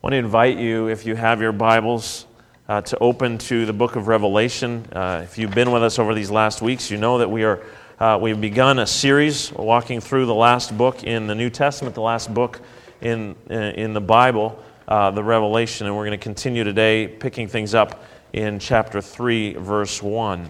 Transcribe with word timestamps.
want 0.00 0.12
to 0.12 0.18
invite 0.18 0.58
you, 0.58 0.86
if 0.86 1.04
you 1.04 1.16
have 1.16 1.40
your 1.40 1.50
Bibles, 1.50 2.24
uh, 2.68 2.80
to 2.82 2.96
open 2.98 3.36
to 3.36 3.66
the 3.66 3.72
book 3.72 3.96
of 3.96 4.06
Revelation. 4.06 4.86
Uh, 4.92 5.22
if 5.24 5.36
you've 5.36 5.50
been 5.50 5.72
with 5.72 5.82
us 5.82 5.98
over 5.98 6.14
these 6.14 6.30
last 6.30 6.62
weeks, 6.62 6.88
you 6.88 6.98
know 6.98 7.18
that 7.18 7.28
we 7.28 7.42
are, 7.42 7.64
uh, 7.98 8.16
we've 8.22 8.40
begun 8.40 8.78
a 8.78 8.86
series 8.86 9.50
walking 9.52 10.00
through 10.00 10.26
the 10.26 10.34
last 10.34 10.78
book 10.78 11.02
in 11.02 11.26
the 11.26 11.34
New 11.34 11.50
Testament, 11.50 11.96
the 11.96 12.00
last 12.00 12.32
book 12.32 12.60
in, 13.00 13.34
uh, 13.50 13.54
in 13.54 13.92
the 13.92 14.00
Bible, 14.00 14.62
uh, 14.86 15.10
the 15.10 15.24
Revelation, 15.24 15.88
and 15.88 15.96
we're 15.96 16.06
going 16.06 16.16
to 16.16 16.22
continue 16.22 16.62
today 16.62 17.08
picking 17.08 17.48
things 17.48 17.74
up 17.74 18.04
in 18.32 18.60
chapter 18.60 19.00
3, 19.00 19.54
verse 19.54 20.00
1. 20.00 20.48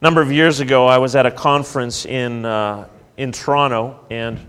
A 0.00 0.06
number 0.06 0.22
of 0.22 0.32
years 0.32 0.60
ago, 0.60 0.86
I 0.86 0.96
was 0.96 1.14
at 1.14 1.26
a 1.26 1.30
conference 1.30 2.06
in, 2.06 2.46
uh, 2.46 2.88
in 3.18 3.32
Toronto 3.32 4.00
and 4.08 4.40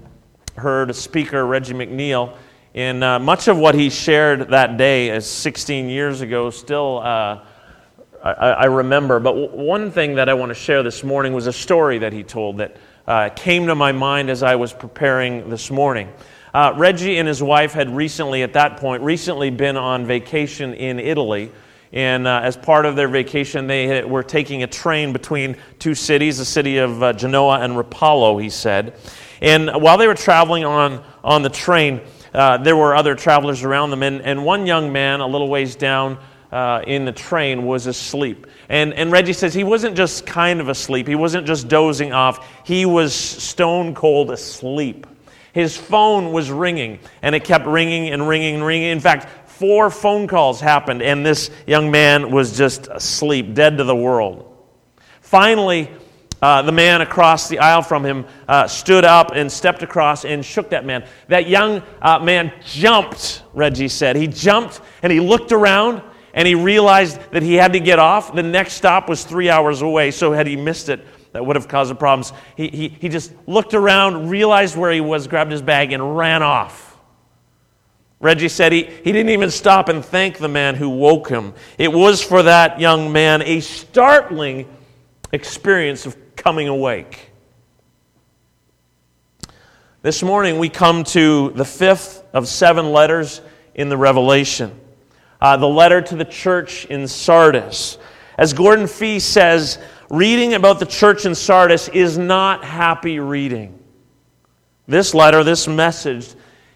heard 0.56 0.90
a 0.90 0.94
speaker 0.94 1.46
Reggie 1.46 1.74
McNeal. 1.74 2.38
And 2.74 3.04
uh, 3.04 3.20
much 3.20 3.50
of 3.50 3.58
what 3.58 3.76
he 3.76 3.90
shared 3.90 4.52
that 4.52 4.78
day, 4.78 5.10
as 5.10 5.30
16 5.30 5.90
years 5.90 6.22
ago, 6.22 6.52
still 6.52 7.00
uh, 7.00 7.44
I, 8.24 8.32
I, 8.32 8.66
remember. 8.68 9.20
But 9.20 9.32
w- 9.32 9.50
one 9.50 9.92
thing 9.92 10.16
that 10.16 10.30
I 10.30 10.36
want 10.36 10.52
to 10.52 10.56
share 10.56 10.84
this 10.84 11.04
morning 11.04 11.34
was 11.34 11.48
a 11.48 11.54
story 11.54 11.98
that 11.98 12.14
he 12.14 12.24
told 12.24 12.60
that 12.60 12.78
uh, 13.06 13.28
came 13.36 13.68
to 13.68 13.76
my 13.76 13.92
mind 13.92 14.30
as 14.30 14.44
I 14.44 14.56
was 14.56 14.72
preparing 14.72 15.50
this 15.50 15.70
morning. 15.70 16.14
Uh, 16.54 16.74
Reggie 16.78 17.18
and 17.18 17.28
his 17.28 17.44
wife 17.44 17.74
had 17.74 17.94
recently, 17.94 18.44
at 18.44 18.54
that 18.54 18.78
point, 18.78 19.04
recently 19.04 19.50
been 19.50 19.76
on 19.76 20.06
vacation 20.06 20.74
in 20.74 20.98
Italy. 20.98 21.52
And 21.94 22.26
uh, 22.26 22.42
as 22.44 22.56
part 22.56 22.86
of 22.86 22.96
their 22.96 23.10
vacation, 23.10 23.68
they 23.68 24.04
were 24.04 24.24
taking 24.24 24.64
a 24.64 24.68
train 24.68 25.12
between 25.12 25.58
two 25.78 25.94
cities, 25.94 26.38
the 26.38 26.46
city 26.46 26.78
of 26.78 27.04
uh, 27.04 27.14
Genoa 27.14 27.60
and 27.60 27.74
Rapallo, 27.74 28.42
he 28.42 28.50
said. 28.50 28.96
And 29.42 29.70
while 29.70 29.98
they 29.98 30.08
were 30.08 30.14
traveling 30.14 30.64
on, 30.64 31.04
on 31.24 31.42
the 31.42 31.50
train, 31.50 32.02
uh, 32.34 32.58
there 32.58 32.78
were 32.78 32.96
other 32.96 33.16
travelers 33.16 33.64
around 33.64 33.90
them. 33.90 34.04
And, 34.04 34.22
and 34.22 34.46
one 34.46 34.66
young 34.66 34.94
man, 34.94 35.20
a 35.20 35.28
little 35.28 35.50
ways 35.50 35.76
down 35.76 36.18
uh, 36.52 36.84
in 36.88 37.06
the 37.06 37.12
train, 37.12 37.66
was 37.66 37.88
asleep. 37.88 38.48
And, 38.70 38.94
and 38.94 39.12
Reggie 39.12 39.34
says 39.34 39.54
he 39.54 39.66
wasn't 39.66 39.98
just 39.98 40.26
kind 40.26 40.62
of 40.62 40.70
asleep, 40.70 41.08
he 41.08 41.16
wasn't 41.16 41.46
just 41.46 41.68
dozing 41.68 42.14
off, 42.14 42.48
he 42.66 42.86
was 42.86 43.14
stone 43.14 43.94
cold 43.96 44.32
asleep. 44.32 45.08
His 45.54 45.76
phone 45.76 46.32
was 46.32 46.50
ringing, 46.50 47.00
and 47.22 47.36
it 47.36 47.44
kept 47.44 47.66
ringing 47.66 48.10
and 48.10 48.26
ringing 48.26 48.56
and 48.56 48.66
ringing. 48.66 48.88
In 48.88 49.02
fact, 49.02 49.41
four 49.62 49.92
phone 49.92 50.26
calls 50.28 50.60
happened, 50.60 51.04
and 51.04 51.24
this 51.24 51.52
young 51.68 51.92
man 51.92 52.32
was 52.32 52.58
just 52.58 52.88
asleep, 52.88 53.54
dead 53.54 53.78
to 53.78 53.84
the 53.84 53.96
world. 53.96 54.58
Finally, 55.22 55.88
uh, 56.42 56.64
the 56.64 56.72
man 56.72 57.02
across 57.02 57.48
the 57.48 57.60
aisle 57.60 57.84
from 57.84 58.04
him 58.04 58.26
uh, 58.48 58.66
stood 58.66 59.06
up 59.06 59.34
and 59.36 59.52
stepped 59.52 59.84
across 59.84 60.26
and 60.26 60.44
shook 60.44 60.72
that 60.72 60.84
man. 60.84 61.06
That 61.28 61.48
young 61.48 61.84
uh, 62.02 62.18
man 62.18 62.52
jumped, 62.66 63.44
Reggie 63.54 63.88
said. 63.88 64.16
He 64.16 64.26
jumped 64.26 64.82
and 65.04 65.14
he 65.14 65.20
looked 65.20 65.52
around 65.52 66.02
and 66.34 66.48
he 66.48 66.56
realized 66.56 67.20
that 67.32 67.44
he 67.44 67.54
had 67.54 67.74
to 67.74 67.80
get 67.80 68.00
off. 68.00 68.34
The 68.34 68.42
next 68.42 68.74
stop 68.74 69.08
was 69.08 69.24
three 69.24 69.52
hours 69.52 69.84
away, 69.84 70.10
so 70.10 70.32
had 70.32 70.48
he 70.48 70.56
missed 70.56 70.90
it, 70.90 71.06
that 71.34 71.46
would 71.46 71.56
have 71.56 71.68
caused 71.68 71.98
problems. 72.00 72.34
He, 72.58 72.68
he, 72.70 72.88
he 72.88 73.10
just 73.10 73.32
looked 73.46 73.76
around, 73.76 74.28
realized 74.28 74.76
where 74.76 74.92
he 74.92 75.02
was, 75.02 75.28
grabbed 75.28 75.52
his 75.52 75.62
bag, 75.62 75.92
and 75.92 76.18
ran 76.18 76.42
off. 76.42 76.91
Reggie 78.22 78.50
said 78.50 78.72
he, 78.72 78.84
he 78.84 79.12
didn't 79.12 79.32
even 79.32 79.50
stop 79.50 79.90
and 79.90 80.06
thank 80.06 80.38
the 80.38 80.48
man 80.48 80.76
who 80.76 80.90
woke 80.90 81.28
him. 81.28 81.54
It 81.80 81.92
was 81.92 82.22
for 82.22 82.44
that 82.44 82.80
young 82.80 83.12
man 83.12 83.42
a 83.42 83.60
startling 83.60 84.70
experience 85.34 86.06
of 86.06 86.16
coming 86.36 86.68
awake. 86.68 87.32
This 90.04 90.22
morning 90.22 90.60
we 90.60 90.70
come 90.70 91.04
to 91.06 91.50
the 91.56 91.66
fifth 91.66 92.24
of 92.32 92.48
seven 92.48 92.92
letters 92.92 93.42
in 93.74 93.90
the 93.90 93.98
Revelation, 93.98 94.80
uh, 95.40 95.58
the 95.58 95.68
letter 95.68 96.02
to 96.02 96.16
the 96.16 96.26
church 96.26 96.86
in 96.86 97.08
Sardis. 97.08 97.98
As 98.38 98.54
Gordon 98.54 98.86
Fee 98.86 99.20
says, 99.20 99.80
reading 100.12 100.54
about 100.54 100.80
the 100.80 100.86
church 100.86 101.26
in 101.26 101.34
Sardis 101.34 101.88
is 101.90 102.20
not 102.20 102.64
happy 102.64 103.20
reading. 103.20 103.80
This 104.88 105.14
letter, 105.14 105.44
this 105.44 105.68
message, 105.68 106.34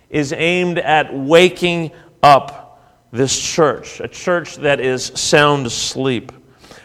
is 0.09 0.33
aimed 0.33 0.79
at 0.79 1.16
waking 1.16 1.91
up 2.21 2.81
this 3.11 3.38
church, 3.39 3.99
a 3.99 4.07
church 4.07 4.57
that 4.57 4.79
is 4.79 5.05
sound 5.16 5.66
asleep. 5.66 6.31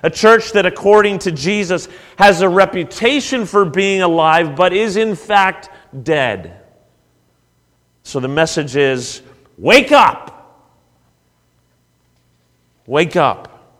A 0.02 0.10
church 0.10 0.52
that, 0.52 0.64
according 0.64 1.18
to 1.20 1.32
Jesus, 1.32 1.88
has 2.16 2.40
a 2.40 2.48
reputation 2.48 3.44
for 3.44 3.64
being 3.64 4.00
alive, 4.00 4.56
but 4.56 4.72
is 4.72 4.96
in 4.96 5.14
fact 5.14 5.68
dead. 6.04 6.62
So 8.02 8.20
the 8.20 8.28
message 8.28 8.76
is 8.76 9.22
wake 9.58 9.92
up! 9.92 10.36
Wake 12.86 13.14
up. 13.14 13.78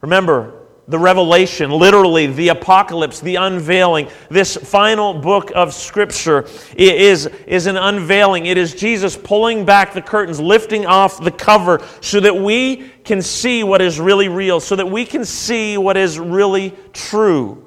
Remember, 0.00 0.63
the 0.86 0.98
revelation, 0.98 1.70
literally 1.70 2.26
the 2.26 2.48
apocalypse, 2.48 3.20
the 3.20 3.36
unveiling. 3.36 4.08
This 4.28 4.56
final 4.56 5.14
book 5.14 5.50
of 5.54 5.72
Scripture 5.72 6.46
is, 6.76 7.26
is 7.46 7.66
an 7.66 7.76
unveiling. 7.76 8.46
It 8.46 8.58
is 8.58 8.74
Jesus 8.74 9.16
pulling 9.16 9.64
back 9.64 9.94
the 9.94 10.02
curtains, 10.02 10.38
lifting 10.38 10.84
off 10.84 11.22
the 11.22 11.30
cover 11.30 11.82
so 12.02 12.20
that 12.20 12.36
we 12.36 12.88
can 13.04 13.22
see 13.22 13.64
what 13.64 13.80
is 13.80 13.98
really 13.98 14.28
real, 14.28 14.60
so 14.60 14.76
that 14.76 14.90
we 14.90 15.06
can 15.06 15.24
see 15.24 15.78
what 15.78 15.96
is 15.96 16.18
really 16.18 16.74
true. 16.92 17.64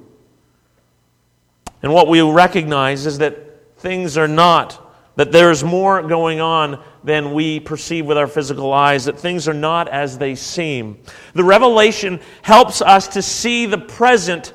And 1.81 1.93
what 1.93 2.07
we 2.07 2.21
recognize 2.21 3.05
is 3.05 3.17
that 3.19 3.77
things 3.77 4.17
are 4.17 4.27
not, 4.27 4.83
that 5.15 5.31
there's 5.31 5.63
more 5.63 6.03
going 6.03 6.39
on 6.39 6.83
than 7.07 7.33
we 7.33 7.61
perceive 7.61 8.05
with 8.05 8.17
our 8.17 8.27
physical 8.27 8.73
eyes, 8.73 9.05
that 9.05 9.17
things 9.17 9.47
are 9.47 9.53
not 9.53 9.87
as 9.87 10.17
they 10.17 10.35
seem. 10.35 10.99
The 11.33 11.43
revelation 11.43 12.19
helps 12.41 12.81
us 12.81 13.07
to 13.09 13.21
see 13.21 13.65
the 13.65 13.77
present 13.77 14.53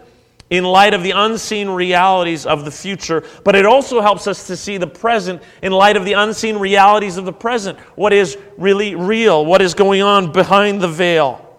in 0.51 0.65
light 0.65 0.93
of 0.93 1.03
the 1.03 1.13
unseen 1.13 1.71
realities 1.71 2.45
of 2.45 2.67
the 2.67 2.71
future, 2.71 3.25
but 3.43 3.57
it 3.57 3.65
also 3.65 4.03
helps 4.03 4.27
us 4.27 4.49
to 4.49 4.57
see 4.57 4.77
the 4.77 4.87
present 4.87 5.43
in 5.63 5.73
light 5.73 5.97
of 5.97 6.05
the 6.05 6.13
unseen 6.13 6.59
realities 6.59 7.17
of 7.17 7.25
the 7.25 7.33
present. 7.33 7.79
What 7.97 8.13
is 8.13 8.37
really 8.59 8.95
real? 8.97 9.47
What 9.47 9.63
is 9.63 9.73
going 9.73 10.03
on 10.03 10.31
behind 10.31 10.83
the 10.83 10.89
veil? 10.89 11.59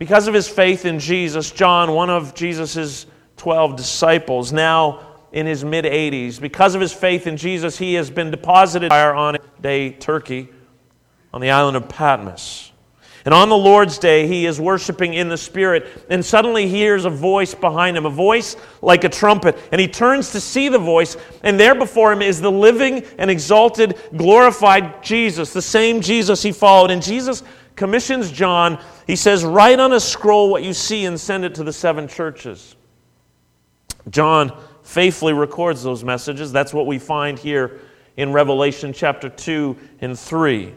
Because 0.00 0.26
of 0.26 0.34
his 0.34 0.48
faith 0.48 0.84
in 0.84 0.98
Jesus, 0.98 1.52
John, 1.52 1.92
one 1.92 2.10
of 2.10 2.34
Jesus' 2.34 3.06
12 3.36 3.76
disciples, 3.76 4.52
now 4.52 5.05
in 5.32 5.46
his 5.46 5.64
mid 5.64 5.84
80s. 5.84 6.40
Because 6.40 6.74
of 6.74 6.80
his 6.80 6.92
faith 6.92 7.26
in 7.26 7.36
Jesus, 7.36 7.78
he 7.78 7.94
has 7.94 8.10
been 8.10 8.30
deposited 8.30 8.92
on 8.92 9.38
day 9.60 9.90
Turkey 9.90 10.48
on 11.32 11.40
the 11.40 11.50
island 11.50 11.76
of 11.76 11.88
Patmos. 11.88 12.72
And 13.26 13.34
on 13.34 13.48
the 13.48 13.56
Lord's 13.56 13.98
day, 13.98 14.28
he 14.28 14.46
is 14.46 14.60
worshiping 14.60 15.14
in 15.14 15.28
the 15.28 15.36
Spirit, 15.36 16.06
and 16.08 16.24
suddenly 16.24 16.68
he 16.68 16.76
hears 16.76 17.04
a 17.04 17.10
voice 17.10 17.56
behind 17.56 17.96
him, 17.96 18.06
a 18.06 18.10
voice 18.10 18.56
like 18.80 19.02
a 19.02 19.08
trumpet. 19.08 19.58
And 19.72 19.80
he 19.80 19.88
turns 19.88 20.30
to 20.30 20.40
see 20.40 20.68
the 20.68 20.78
voice, 20.78 21.16
and 21.42 21.58
there 21.58 21.74
before 21.74 22.12
him 22.12 22.22
is 22.22 22.40
the 22.40 22.52
living 22.52 23.02
and 23.18 23.28
exalted, 23.28 23.98
glorified 24.16 25.02
Jesus, 25.02 25.52
the 25.52 25.60
same 25.60 26.00
Jesus 26.00 26.40
he 26.40 26.52
followed. 26.52 26.92
And 26.92 27.02
Jesus 27.02 27.42
commissions 27.74 28.30
John, 28.30 28.80
he 29.08 29.16
says, 29.16 29.44
Write 29.44 29.80
on 29.80 29.92
a 29.92 29.98
scroll 30.00 30.48
what 30.48 30.62
you 30.62 30.72
see 30.72 31.04
and 31.04 31.18
send 31.18 31.44
it 31.44 31.56
to 31.56 31.64
the 31.64 31.72
seven 31.72 32.06
churches. 32.06 32.76
John 34.08 34.56
faithfully 34.86 35.32
records 35.32 35.82
those 35.82 36.04
messages. 36.04 36.52
That's 36.52 36.72
what 36.72 36.86
we 36.86 36.98
find 36.98 37.38
here 37.38 37.80
in 38.16 38.32
Revelation 38.32 38.92
chapter 38.92 39.28
2 39.28 39.76
and 40.00 40.18
3. 40.18 40.72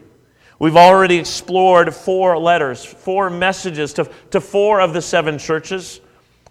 We've 0.57 0.75
already 0.75 1.17
explored 1.17 1.93
four 1.93 2.37
letters, 2.37 2.83
four 2.83 3.29
messages 3.29 3.93
to, 3.93 4.09
to 4.31 4.41
four 4.41 4.81
of 4.81 4.93
the 4.93 5.01
seven 5.01 5.37
churches. 5.37 6.01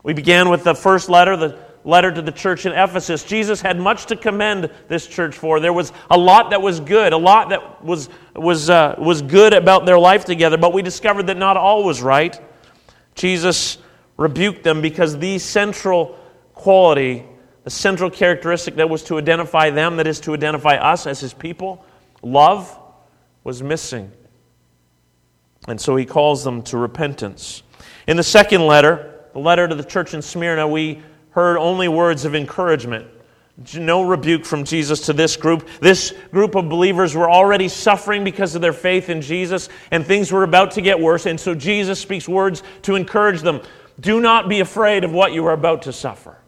We 0.05 0.15
began 0.15 0.49
with 0.49 0.63
the 0.63 0.75
first 0.75 1.11
letter, 1.11 1.37
the 1.37 1.59
letter 1.85 2.13
to 2.13 2.23
the 2.23 2.33
church 2.33 2.65
in 2.65 2.73
Ephesus. 2.73 3.25
Jesus 3.25 3.61
had 3.61 3.79
much 3.79 4.07
to 4.07 4.17
commend 4.17 4.71
this 4.87 5.07
church 5.07 5.35
for. 5.37 5.59
There 5.59 5.73
was 5.73 5.93
a 6.11 6.17
lot 6.17 6.51
that 6.51 6.63
was 6.63 6.79
good, 6.79 7.13
a 7.13 7.19
lot 7.19 7.49
that 7.49 7.85
was, 7.85 8.09
was, 8.37 8.71
uh, 8.71 8.95
was 8.99 9.21
good 9.21 9.53
about 9.53 9.85
their 9.85 9.99
life 9.99 10.25
together, 10.25 10.57
but 10.57 10.73
we 10.73 10.81
discovered 10.81 11.27
that 11.27 11.37
not 11.37 11.57
all 11.57 11.83
was 11.83 12.01
right. 12.01 12.41
Jesus 13.17 13.79
rebuked 14.17 14.63
them 14.63 14.81
because 14.81 15.19
the 15.19 15.41
central 15.41 16.17
quality 16.55 17.25
a 17.69 17.71
central 17.71 18.09
characteristic 18.09 18.77
that 18.77 18.89
was 18.89 19.03
to 19.03 19.19
identify 19.19 19.69
them, 19.69 19.99
that 19.99 20.07
is 20.07 20.21
to 20.21 20.33
identify 20.33 20.77
us 20.77 21.07
as 21.07 21.21
his 21.21 21.35
people, 21.35 21.85
love, 22.23 22.79
was 23.45 23.63
missing. 23.63 24.11
And 25.69 25.79
so 25.79 25.95
he 25.95 26.07
calls 26.07 26.43
them 26.43 26.63
to 26.63 26.79
repentance. 26.79 27.63
In 28.07 28.17
the 28.17 28.23
second 28.23 28.67
letter, 28.67 29.21
the 29.35 29.41
letter 29.41 29.69
to 29.69 29.75
the 29.75 29.85
church 29.85 30.15
in 30.15 30.23
Smyrna, 30.23 30.67
we 30.67 31.03
heard 31.33 31.59
only 31.59 31.89
words 31.89 32.25
of 32.25 32.35
encouragement. 32.35 33.07
No 33.75 34.01
rebuke 34.01 34.47
from 34.47 34.65
Jesus 34.65 35.05
to 35.05 35.13
this 35.13 35.37
group. 35.37 35.69
This 35.79 36.15
group 36.33 36.55
of 36.55 36.71
believers 36.71 37.15
were 37.15 37.31
already 37.31 37.69
suffering 37.69 38.25
because 38.25 38.55
of 38.55 38.63
their 38.63 38.73
faith 38.73 39.11
in 39.11 39.21
Jesus, 39.21 39.69
and 39.91 40.07
things 40.07 40.33
were 40.33 40.43
about 40.43 40.71
to 40.71 40.81
get 40.81 40.99
worse. 40.99 41.27
And 41.27 41.39
so 41.39 41.55
Jesus 41.55 42.01
speaks 42.01 42.27
words 42.27 42.63
to 42.85 42.95
encourage 42.95 43.43
them 43.43 43.61
Do 44.01 44.23
not 44.23 44.49
be 44.49 44.61
afraid 44.61 45.05
of 45.05 45.13
what 45.13 45.35
you 45.35 45.45
are 45.45 45.53
about 45.53 45.83
to 45.83 45.93
suffer. 45.93 46.39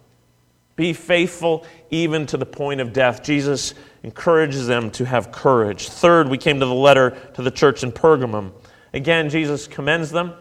Be 0.81 0.95
faithful 0.95 1.67
even 1.91 2.25
to 2.25 2.39
the 2.39 2.47
point 2.47 2.81
of 2.81 2.95
death. 2.95 3.23
Jesus 3.23 3.75
encourages 4.03 4.67
them 4.67 4.91
to 4.93 5.05
have 5.05 5.31
courage. 5.31 5.91
Third, 5.91 6.31
we 6.31 6.39
came 6.39 6.59
to 6.59 6.65
the 6.65 6.73
letter 6.73 7.11
to 7.35 7.43
the 7.43 7.51
church 7.51 7.83
in 7.83 7.93
Pergamum. 7.93 8.53
Again, 8.95 9.29
Jesus 9.29 9.67
commends 9.67 10.11
them. 10.11 10.33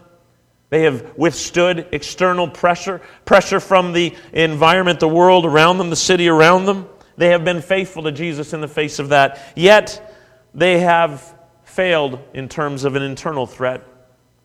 They 0.70 0.84
have 0.84 1.14
withstood 1.18 1.88
external 1.92 2.48
pressure, 2.48 3.02
pressure 3.26 3.60
from 3.60 3.92
the 3.92 4.16
environment, 4.32 4.98
the 4.98 5.08
world 5.08 5.44
around 5.44 5.76
them, 5.76 5.90
the 5.90 5.94
city 5.94 6.26
around 6.26 6.64
them. 6.64 6.88
They 7.18 7.28
have 7.28 7.44
been 7.44 7.60
faithful 7.60 8.04
to 8.04 8.10
Jesus 8.10 8.54
in 8.54 8.62
the 8.62 8.66
face 8.66 8.98
of 8.98 9.10
that. 9.10 9.52
Yet, 9.54 10.16
they 10.54 10.78
have 10.78 11.34
failed 11.64 12.18
in 12.32 12.48
terms 12.48 12.84
of 12.84 12.96
an 12.96 13.02
internal 13.02 13.44
threat. 13.44 13.84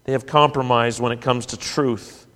They 0.04 0.12
have 0.12 0.26
compromised 0.26 1.00
when 1.00 1.14
it 1.14 1.22
comes 1.22 1.46
to 1.46 1.58
truth. 1.58 2.28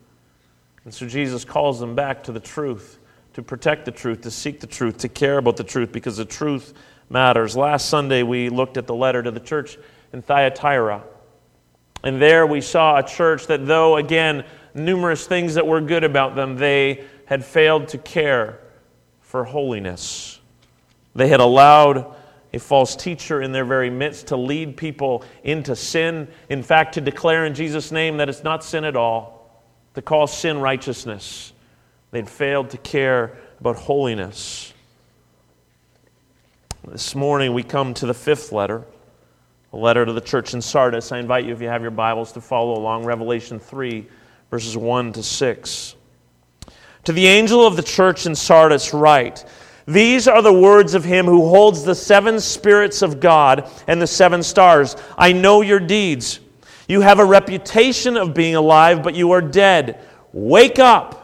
And 0.86 0.94
so 0.94 1.06
Jesus 1.06 1.44
calls 1.44 1.82
them 1.82 1.94
back 1.94 2.24
to 2.24 2.32
the 2.32 2.40
truth, 2.40 2.99
to 3.34 3.44
protect 3.44 3.86
the 3.86 3.92
truth, 3.92 4.22
to 4.22 4.32
seek 4.32 4.60
the 4.60 4.68
truth, 4.68 4.98
to 5.00 5.10
care 5.10 5.38
about 5.38 5.58
the 5.58 5.64
truth, 5.64 5.92
because 5.92 6.18
the 6.18 6.26
truth 6.26 6.74
matters. 7.10 7.56
Last 7.56 7.90
Sunday, 7.90 8.24
we 8.24 8.50
looked 8.50 8.78
at 8.78 8.88
the 8.88 8.96
letter 8.96 9.24
to 9.24 9.32
the 9.32 9.40
church 9.40 9.78
in 10.14 10.22
Thyatira. 10.22 11.04
And 12.04 12.22
there 12.22 12.48
we 12.48 12.62
saw 12.62 12.98
a 12.98 13.04
church 13.04 13.48
that, 13.48 13.66
though, 13.68 13.98
again, 13.98 14.46
numerous 14.74 15.28
things 15.28 15.56
that 15.56 15.68
were 15.68 15.82
good 15.82 16.04
about 16.04 16.36
them, 16.36 16.56
they 16.56 17.04
had 17.26 17.44
failed 17.44 17.90
to 17.90 17.98
care 17.98 18.60
for 19.22 19.44
holiness. 19.44 20.40
They 21.14 21.28
had 21.28 21.40
allowed 21.40 22.16
a 22.54 22.60
false 22.60 22.96
teacher 22.96 23.42
in 23.42 23.52
their 23.52 23.66
very 23.66 23.90
midst 23.90 24.28
to 24.28 24.38
lead 24.38 24.76
people 24.76 25.24
into 25.44 25.76
sin. 25.76 26.28
In 26.50 26.64
fact, 26.64 26.96
to 26.96 27.02
declare 27.02 27.46
in 27.46 27.54
Jesus' 27.54 27.92
name 27.92 28.18
that 28.18 28.30
it's 28.30 28.44
not 28.44 28.64
sin 28.64 28.86
at 28.86 28.96
all, 28.96 29.64
to 29.94 30.02
call 30.02 30.26
sin 30.26 30.60
righteousness. 30.60 31.54
They'd 32.12 32.30
failed 32.30 32.72
to 32.72 32.78
care 32.78 33.38
about 33.60 33.76
holiness. 33.76 34.74
This 36.88 37.14
morning 37.14 37.54
we 37.54 37.62
come 37.62 37.94
to 37.96 38.06
the 38.06 38.14
fifth 38.14 38.52
letter, 38.52 38.84
a 39.74 39.78
letter 39.78 40.06
to 40.06 40.14
the 40.14 40.22
church 40.22 40.54
in 40.54 40.62
Sardis. 40.62 41.12
I 41.12 41.20
invite 41.20 41.46
you, 41.46 41.54
if 41.54 41.62
you 41.62 41.68
have 41.68 41.82
your 41.82 41.92
Bibles, 41.92 42.32
to 42.32 42.42
follow 42.42 42.78
along 42.78 43.06
Revelation 43.06 43.60
3, 43.60 44.08
verses 44.50 44.76
1 44.76 45.14
to 45.14 45.24
6. 45.24 45.96
To 47.06 47.14
the 47.14 47.28
angel 47.28 47.66
of 47.66 47.76
the 47.76 47.84
church 47.84 48.26
in 48.26 48.34
Sardis, 48.34 48.94
write, 48.94 49.46
these 49.86 50.28
are 50.28 50.42
the 50.44 50.54
words 50.54 50.94
of 50.94 51.04
him 51.04 51.26
who 51.26 51.50
holds 51.50 51.84
the 51.84 51.96
seven 51.96 52.40
spirits 52.40 53.02
of 53.02 53.20
God 53.20 53.68
and 53.88 54.00
the 54.00 54.08
seven 54.08 54.44
stars. 54.44 54.96
I 55.18 55.34
know 55.34 55.62
your 55.62 55.80
deeds. 55.80 56.40
You 56.88 57.02
have 57.02 57.18
a 57.18 57.26
reputation 57.26 58.16
of 58.16 58.36
being 58.36 58.56
alive, 58.56 59.02
but 59.02 59.16
you 59.16 59.32
are 59.32 59.42
dead. 59.42 60.00
Wake 60.32 60.78
up. 60.78 61.19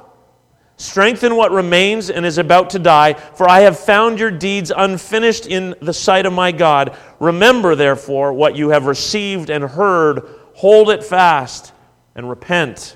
Strengthen 0.78 1.36
what 1.36 1.52
remains 1.52 2.10
and 2.10 2.26
is 2.26 2.38
about 2.38 2.70
to 2.72 2.80
die, 2.80 3.14
for 3.14 3.50
I 3.50 3.62
have 3.62 3.80
found 3.80 4.20
your 4.20 4.32
deeds 4.32 4.72
unfinished 4.76 5.48
in 5.48 5.76
the 5.82 5.94
sight 5.94 6.26
of 6.26 6.34
my 6.34 6.52
God. 6.52 6.98
Remember, 7.20 7.76
therefore, 7.76 8.34
what 8.34 8.56
you 8.56 8.70
have 8.70 8.86
received 8.86 9.50
and 9.50 9.64
heard, 9.64 10.22
hold 10.54 10.90
it 10.90 11.04
fast, 11.04 11.72
and 12.16 12.30
repent. 12.30 12.96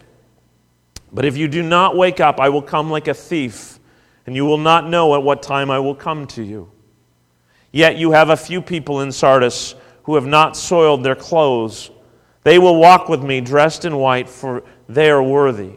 But 1.11 1.25
if 1.25 1.37
you 1.37 1.47
do 1.47 1.63
not 1.63 1.95
wake 1.95 2.19
up, 2.19 2.39
I 2.39 2.49
will 2.49 2.61
come 2.61 2.91
like 2.91 3.07
a 3.07 3.13
thief 3.13 3.79
and 4.29 4.35
you 4.35 4.45
will 4.45 4.59
not 4.59 4.87
know 4.87 5.15
at 5.15 5.23
what 5.23 5.41
time 5.41 5.71
I 5.71 5.79
will 5.79 5.95
come 5.95 6.27
to 6.27 6.43
you. 6.43 6.71
Yet 7.71 7.97
you 7.97 8.11
have 8.11 8.29
a 8.29 8.37
few 8.37 8.61
people 8.61 9.01
in 9.01 9.11
Sardis 9.11 9.73
who 10.03 10.13
have 10.13 10.27
not 10.27 10.55
soiled 10.55 11.03
their 11.03 11.15
clothes. 11.15 11.89
They 12.43 12.59
will 12.59 12.75
walk 12.75 13.09
with 13.09 13.23
me 13.23 13.41
dressed 13.41 13.85
in 13.85 13.95
white, 13.95 14.29
for 14.29 14.63
they 14.87 15.09
are 15.09 15.23
worthy. 15.23 15.71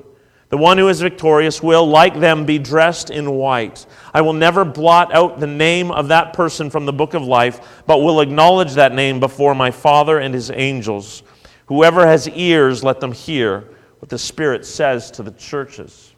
The 0.53 0.59
one 0.59 0.77
who 0.77 0.89
is 0.89 1.01
victorious 1.01 1.63
will, 1.63 1.89
like 1.89 2.21
them, 2.21 2.45
be 2.45 2.59
dressed 2.59 3.09
in 3.09 3.31
white. 3.31 3.87
I 4.13 4.21
will 4.21 4.35
never 4.35 4.67
blot 4.67 5.15
out 5.15 5.41
the 5.41 5.47
name 5.47 5.91
of 5.91 6.09
that 6.09 6.35
person 6.35 6.69
from 6.69 6.85
the 6.85 6.93
book 6.93 7.15
of 7.15 7.23
life, 7.23 7.83
but 7.87 8.03
will 8.03 8.21
acknowledge 8.21 8.75
that 8.75 8.93
name 8.93 9.19
before 9.19 9.55
my 9.55 9.71
Father 9.71 10.19
and 10.19 10.35
his 10.35 10.51
angels. 10.51 11.23
Whoever 11.69 12.07
has 12.07 12.29
ears, 12.29 12.85
let 12.85 13.01
them 13.01 13.13
hear 13.13 13.65
what 14.01 14.11
the 14.11 14.19
Spirit 14.19 14.67
says 14.67 15.11
to 15.13 15.23
the 15.23 15.31
churches. 15.31 16.13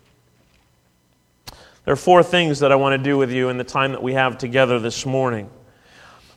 There 1.85 1.93
are 1.93 1.97
four 1.97 2.25
things 2.25 2.59
that 2.59 2.73
I 2.73 2.75
want 2.75 3.01
to 3.01 3.05
do 3.05 3.17
with 3.17 3.31
you 3.31 3.51
in 3.51 3.57
the 3.57 3.63
time 3.63 3.93
that 3.93 4.03
we 4.03 4.15
have 4.15 4.37
together 4.37 4.81
this 4.81 5.07
morning. 5.07 5.49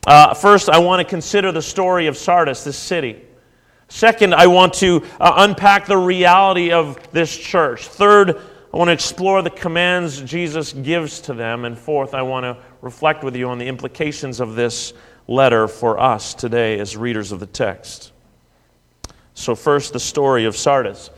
Uh, 0.06 0.34
first, 0.34 0.68
I 0.68 0.78
want 0.78 1.00
to 1.00 1.04
consider 1.04 1.50
the 1.50 1.62
story 1.62 2.06
of 2.06 2.16
Sardis, 2.16 2.62
this 2.62 2.78
city. 2.78 3.24
Second, 3.88 4.34
I 4.34 4.46
want 4.46 4.74
to 4.74 5.04
uh, 5.18 5.32
unpack 5.38 5.86
the 5.86 5.96
reality 5.96 6.72
of 6.72 6.98
this 7.10 7.36
church. 7.36 7.88
Third, 7.88 8.36
I 8.72 8.76
want 8.76 8.88
to 8.88 8.92
explore 8.92 9.40
the 9.40 9.50
commands 9.50 10.20
Jesus 10.20 10.74
gives 10.74 11.20
to 11.22 11.34
them. 11.34 11.64
And 11.64 11.76
fourth, 11.76 12.12
I 12.12 12.22
want 12.22 12.44
to 12.44 12.62
reflect 12.82 13.24
with 13.24 13.34
you 13.34 13.48
on 13.48 13.58
the 13.58 13.66
implications 13.66 14.40
of 14.40 14.54
this 14.54 14.92
letter 15.26 15.68
for 15.68 15.98
us 15.98 16.34
today 16.34 16.78
as 16.78 16.96
readers 16.96 17.32
of 17.32 17.40
the 17.40 17.46
text. 17.46 18.12
So, 19.32 19.54
first, 19.54 19.92
the 19.92 20.00
story 20.00 20.44
of 20.44 20.56
Sardis. 20.56 21.10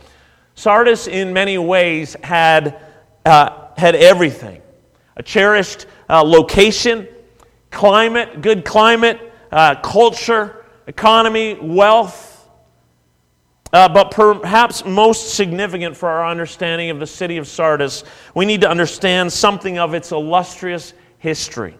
Sardis, 0.55 1.07
in 1.07 1.33
many 1.33 1.57
ways, 1.57 2.15
had 2.23 2.81
uh, 3.25 3.67
had 3.77 3.95
everything 3.95 4.61
a 5.17 5.23
cherished 5.23 5.87
uh, 6.09 6.23
location, 6.23 7.07
climate, 7.69 8.41
good 8.41 8.63
climate, 8.63 9.19
uh, 9.51 9.75
culture, 9.75 10.65
economy, 10.87 11.57
wealth. 11.61 12.30
Uh, 13.73 13.87
but 13.87 14.11
perhaps 14.11 14.83
most 14.83 15.35
significant 15.35 15.95
for 15.95 16.09
our 16.09 16.27
understanding 16.27 16.89
of 16.89 16.99
the 16.99 17.07
city 17.07 17.37
of 17.37 17.47
Sardis, 17.47 18.03
we 18.35 18.45
need 18.45 18.61
to 18.61 18.69
understand 18.69 19.31
something 19.31 19.79
of 19.79 19.93
its 19.93 20.11
illustrious 20.11 20.93
history. 21.19 21.77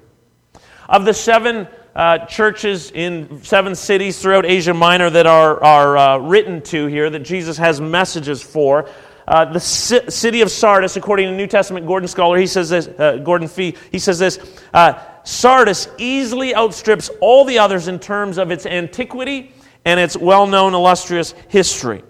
Of 0.88 1.04
the 1.04 1.14
seven 1.14 1.68
uh, 1.96 2.26
churches 2.26 2.92
in 2.92 3.44
seven 3.44 3.76
cities 3.76 4.22
throughout 4.22 4.46
Asia 4.46 4.74
Minor 4.74 5.10
that 5.10 5.28
are, 5.28 5.62
are 5.62 5.98
uh, 5.98 6.18
written 6.20 6.62
to 6.64 6.86
here, 6.86 7.10
that 7.10 7.20
Jesus 7.20 7.58
has 7.58 7.82
messages 7.82 8.42
for, 8.42 8.90
uh, 9.28 9.46
the 9.46 9.60
c- 9.60 10.10
city 10.10 10.42
of 10.42 10.50
Sardis, 10.50 10.96
according 10.96 11.28
to 11.28 11.36
New 11.36 11.48
Testament 11.48 11.86
Gordon 11.86 12.08
scholar, 12.08 12.38
he 12.38 12.48
says 12.48 12.70
this, 12.70 12.88
uh, 12.88 13.18
Gordon 13.18 13.48
Fee, 13.48 13.76
he 13.92 14.00
says 14.00 14.20
this 14.20 14.40
uh, 14.74 14.94
Sardis 15.24 15.88
easily 15.98 16.56
outstrips 16.56 17.10
all 17.20 17.46
the 17.46 17.60
others 17.60 17.88
in 17.88 18.00
terms 18.00 18.38
of 18.38 18.52
its 18.52 18.66
antiquity 18.66 19.54
and 19.86 20.00
its 20.00 20.18
well 20.18 20.48
known, 20.48 20.74
illustrious 20.74 21.34
history. 21.48 22.04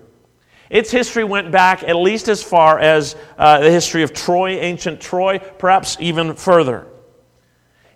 Its 0.70 0.90
history 0.90 1.26
went 1.26 1.52
back 1.52 1.84
at 1.84 1.98
least 1.98 2.30
as 2.30 2.42
far 2.42 2.80
as 2.80 3.16
uh, 3.38 3.60
the 3.60 3.70
history 3.70 4.04
of 4.04 4.14
Troy, 4.14 4.52
ancient 4.52 5.02
Troy, 5.02 5.38
perhaps 5.40 5.98
even 6.00 6.34
further. 6.34 6.88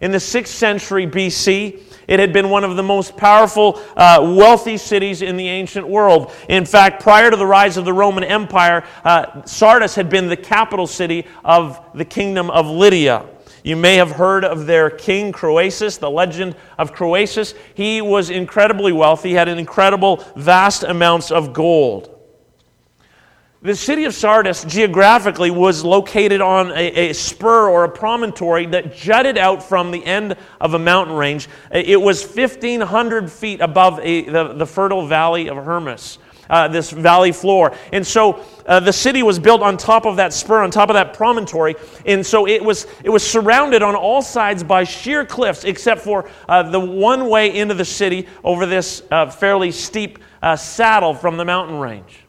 In 0.02 0.12
the 0.12 0.18
6th 0.18 0.48
century 0.48 1.08
BC, 1.08 1.82
it 2.08 2.20
had 2.20 2.34
been 2.34 2.50
one 2.50 2.66
of 2.66 2.76
the 2.76 2.84
most 2.84 3.16
powerful, 3.16 3.82
uh, 3.96 4.20
wealthy 4.38 4.76
cities 4.76 5.22
in 5.22 5.38
the 5.38 5.48
ancient 5.48 5.88
world. 5.88 6.34
In 6.50 6.66
fact, 6.66 7.02
prior 7.02 7.32
to 7.32 7.38
the 7.38 7.46
rise 7.46 7.78
of 7.78 7.86
the 7.86 7.94
Roman 7.94 8.26
Empire, 8.26 8.84
uh, 9.06 9.44
Sardis 9.46 9.96
had 9.96 10.10
been 10.10 10.28
the 10.28 10.38
capital 10.38 10.86
city 10.86 11.26
of 11.46 11.80
the 11.94 12.06
kingdom 12.06 12.50
of 12.50 12.68
Lydia. 12.68 13.26
You 13.66 13.76
may 13.76 13.96
have 13.96 14.12
heard 14.12 14.46
of 14.46 14.68
their 14.68 14.92
king, 14.92 15.32
Croesus, 15.32 15.98
the 15.98 16.10
legend 16.10 16.56
of 16.78 16.94
Croesus. 16.94 17.56
He 17.74 18.00
was 18.00 18.30
incredibly 18.30 18.92
wealthy, 18.92 19.34
had 19.34 19.50
an 19.50 19.58
incredible, 19.58 20.24
vast 20.36 20.84
amounts 20.84 21.32
of 21.32 21.52
gold. 21.52 22.12
The 23.64 23.76
city 23.76 24.04
of 24.04 24.14
Sardis, 24.14 24.66
geographically, 24.66 25.50
was 25.50 25.84
located 25.84 26.42
on 26.42 26.74
a, 26.74 27.10
a, 27.10 27.14
spur 27.16 27.68
or 27.68 27.86
a 27.86 27.90
promontory 27.90 28.68
that 28.68 28.96
jutted 28.96 29.36
out 29.36 29.64
from 29.64 29.90
the 29.90 30.06
end 30.06 30.38
of 30.62 30.76
a 30.76 30.80
mountain 30.80 31.16
range. 31.16 31.50
It 31.72 32.00
was 32.00 32.24
1,500 32.24 33.32
feet 33.32 33.62
above 33.62 34.00
a, 34.04 34.26
the, 34.26 34.54
the 34.54 34.68
fertile 34.68 35.08
valley 35.08 35.50
of 35.50 35.58
Hermus. 35.58 36.20
Uh, 36.48 36.68
this 36.68 36.92
valley 36.92 37.32
floor. 37.32 37.76
And 37.92 38.06
so 38.06 38.46
uh, 38.68 38.80
the 38.80 38.94
city 38.94 39.24
was 39.24 39.40
built 39.40 39.62
on 39.62 39.78
top 39.78 40.06
of 40.06 40.18
that 40.18 40.32
spur, 40.32 40.62
on 40.62 40.70
top 40.70 40.90
of 40.90 40.94
that 40.94 41.16
promontory. 41.16 41.76
And 42.06 42.24
so 42.24 42.48
it 42.48 42.64
was, 42.64 42.86
it 43.04 43.10
was 43.10 43.26
surrounded 43.26 43.82
on 43.82 43.96
all 43.96 44.22
sides 44.22 44.64
by 44.64 44.84
sheer 44.84 45.26
cliffs, 45.26 45.64
except 45.64 46.02
for 46.02 46.30
uh, 46.48 46.70
the 46.70 46.80
one 46.80 47.30
way 47.30 47.56
into 47.56 47.74
the 47.74 47.86
city 47.86 48.28
over 48.44 48.68
this 48.68 49.02
uh, 49.10 49.28
fairly 49.32 49.72
steep 49.72 50.20
uh, 50.44 50.56
saddle 50.56 51.16
from 51.16 51.38
the 51.38 51.46
mountain 51.46 51.80
range. 51.80 52.20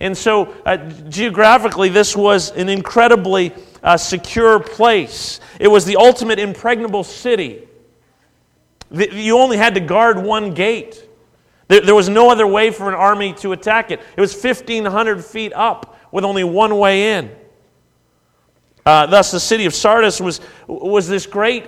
And 0.00 0.16
so, 0.16 0.54
uh, 0.64 0.78
geographically, 1.10 1.90
this 1.90 2.16
was 2.16 2.52
an 2.52 2.70
incredibly 2.70 3.52
secure 3.98 4.58
place. 4.58 5.40
It 5.60 5.68
was 5.68 5.84
the 5.84 5.96
ultimate 5.96 6.38
impregnable 6.38 7.04
city. 7.04 7.68
You 8.90 9.38
only 9.38 9.58
had 9.58 9.74
to 9.74 9.80
guard 9.80 10.22
one 10.22 10.54
gate. 10.54 11.05
There, 11.68 11.80
there, 11.80 11.94
was 11.94 12.08
no 12.08 12.30
other 12.30 12.46
way 12.46 12.70
for 12.70 12.88
an 12.88 12.94
army 12.94 13.32
to 13.34 13.52
attack 13.52 13.90
it. 13.90 14.00
It 14.16 14.20
was 14.20 14.32
1,500 14.32 15.24
feet 15.24 15.52
up 15.54 15.98
with 16.12 16.24
only 16.24 16.44
one 16.44 16.78
way 16.78 17.18
in. 17.18 17.34
Uh, 18.84 19.06
thus, 19.06 19.32
the 19.32 19.40
city 19.40 19.64
of 19.66 19.74
Sardis 19.74 20.20
was, 20.20 20.40
was 20.68 21.08
this 21.08 21.26
great 21.26 21.66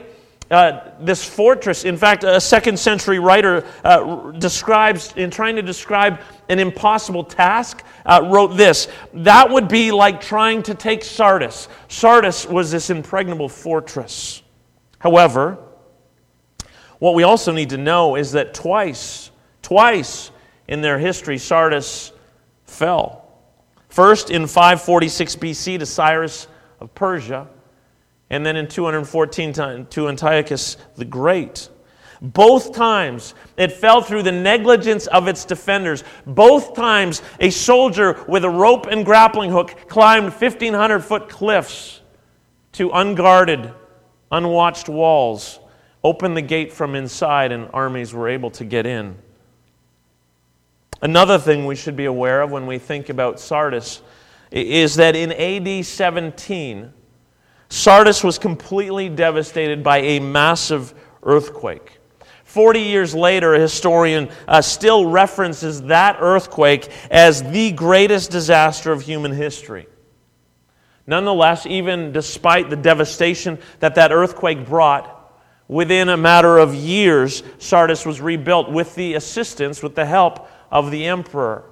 uh, 0.51 0.93
this 1.01 1.23
fortress. 1.23 1.85
In 1.85 1.97
fact, 1.97 2.25
a 2.25 2.41
second 2.41 2.79
century 2.79 3.19
writer 3.19 3.67
uh, 3.85 4.31
describes, 4.33 5.13
in 5.15 5.31
trying 5.31 5.57
to 5.57 5.63
describe 5.63 6.21
an 6.49 6.59
impossible 6.59 7.23
task, 7.23 7.85
uh, 8.07 8.27
wrote 8.33 8.57
this 8.57 8.89
That 9.13 9.51
would 9.51 9.69
be 9.69 9.93
like 9.93 10.23
trying 10.23 10.63
to 10.65 10.75
take 10.75 11.05
Sardis. 11.05 11.69
Sardis 11.89 12.47
was 12.47 12.71
this 12.71 12.89
impregnable 12.89 13.51
fortress. 13.51 14.43
However, 14.99 15.59
what 16.99 17.15
we 17.15 17.25
also 17.25 17.53
need 17.53 17.71
to 17.71 17.77
know 17.77 18.17
is 18.17 18.33
that 18.33 18.55
twice, 18.55 19.31
twice 19.63 20.31
in 20.67 20.81
their 20.81 20.99
history, 20.99 21.39
Sardis 21.39 22.13
fell. 22.65 23.25
First 23.89 24.31
in 24.31 24.47
546 24.47 25.37
BC 25.37 25.79
to 25.79 25.87
Cyrus 25.87 26.47
of 26.81 26.95
Persia 26.95 27.49
and 28.31 28.45
then 28.45 28.57
in 28.57 28.69
214 28.69 29.53
to 29.91 30.09
Antiochus 30.09 30.77
the 30.97 31.05
Great. 31.05 31.69
Both 32.21 32.75
times 32.75 33.35
it 33.57 33.73
fell 33.73 34.03
through 34.03 34.25
the 34.25 34.33
negligence 34.33 35.07
of 35.07 35.29
its 35.29 35.45
defenders. 35.45 36.03
Both 36.27 36.75
times 36.75 37.23
a 37.41 37.51
soldier 37.51 38.23
with 38.27 38.45
a 38.45 38.51
rope 38.51 38.87
and 38.87 39.05
grappling 39.05 39.51
hook 39.51 39.89
climbed 39.89 40.33
1,500 40.33 41.01
foot 41.01 41.29
cliffs 41.29 42.01
to 42.73 42.91
unguarded, 42.91 43.73
unwatched 44.31 44.89
walls, 44.89 45.61
opened 46.05 46.37
the 46.37 46.43
gate 46.43 46.73
from 46.73 46.95
inside, 46.95 47.53
and 47.53 47.69
armies 47.73 48.13
were 48.13 48.29
able 48.29 48.51
to 48.53 48.65
get 48.65 48.85
in. 48.85 49.17
Another 51.01 51.39
thing 51.39 51.65
we 51.65 51.77
should 51.77 51.97
be 51.97 52.07
aware 52.07 52.43
of 52.43 52.51
when 52.51 52.67
we 52.67 52.79
think 52.79 53.09
about 53.09 53.39
Sardis 53.39 54.03
is 54.51 54.97
that 54.97 55.15
in 55.15 55.31
AD 55.33 55.85
17, 55.85 56.93
Sardis 57.69 58.25
was 58.25 58.39
completely 58.39 59.09
devastated 59.09 59.85
by 59.85 59.99
a 59.99 60.21
massive 60.21 60.95
earthquake. 61.23 61.99
40 62.45 62.81
years 62.81 63.15
later, 63.15 63.55
a 63.55 63.61
historian 63.61 64.31
uh, 64.49 64.63
still 64.63 65.07
references 65.07 65.83
that 65.83 66.17
earthquake 66.19 66.91
as 67.11 67.43
the 67.43 67.73
greatest 67.73 68.31
disaster 68.31 68.91
of 68.91 69.03
human 69.03 69.33
history. 69.33 69.87
Nonetheless, 71.07 71.67
even 71.67 72.11
despite 72.11 72.71
the 72.71 72.77
devastation 72.77 73.59
that 73.81 73.95
that 73.97 74.13
earthquake 74.13 74.67
brought, 74.67 75.15
within 75.69 76.09
a 76.09 76.17
matter 76.17 76.59
of 76.59 76.75
years, 76.75 77.43
Sardis 77.59 78.07
was 78.07 78.21
rebuilt 78.21 78.71
with 78.71 78.95
the 78.95 79.15
assistance, 79.15 79.83
with 79.83 79.95
the 79.95 80.07
help 80.07 80.49
of 80.71 80.91
the 80.91 81.07
emperor. 81.07 81.65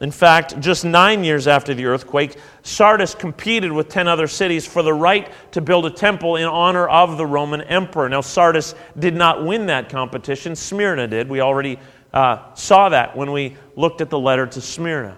In 0.00 0.10
fact, 0.10 0.60
just 0.60 0.84
nine 0.84 1.24
years 1.24 1.46
after 1.46 1.72
the 1.72 1.86
earthquake, 1.86 2.36
Sardis 2.62 3.14
competed 3.14 3.72
with 3.72 3.88
10 3.88 4.06
other 4.08 4.26
cities 4.26 4.66
for 4.66 4.82
the 4.82 4.92
right 4.92 5.32
to 5.52 5.62
build 5.62 5.86
a 5.86 5.90
temple 5.90 6.36
in 6.36 6.44
honor 6.44 6.86
of 6.86 7.16
the 7.16 7.24
Roman 7.24 7.62
emperor. 7.62 8.08
Now, 8.08 8.20
Sardis 8.20 8.74
did 8.98 9.14
not 9.14 9.44
win 9.46 9.66
that 9.66 9.88
competition, 9.88 10.54
Smyrna 10.54 11.08
did. 11.08 11.30
We 11.30 11.40
already 11.40 11.78
uh, 12.12 12.54
saw 12.54 12.90
that 12.90 13.16
when 13.16 13.32
we 13.32 13.56
looked 13.74 14.02
at 14.02 14.10
the 14.10 14.18
letter 14.18 14.46
to 14.46 14.60
Smyrna. 14.60 15.16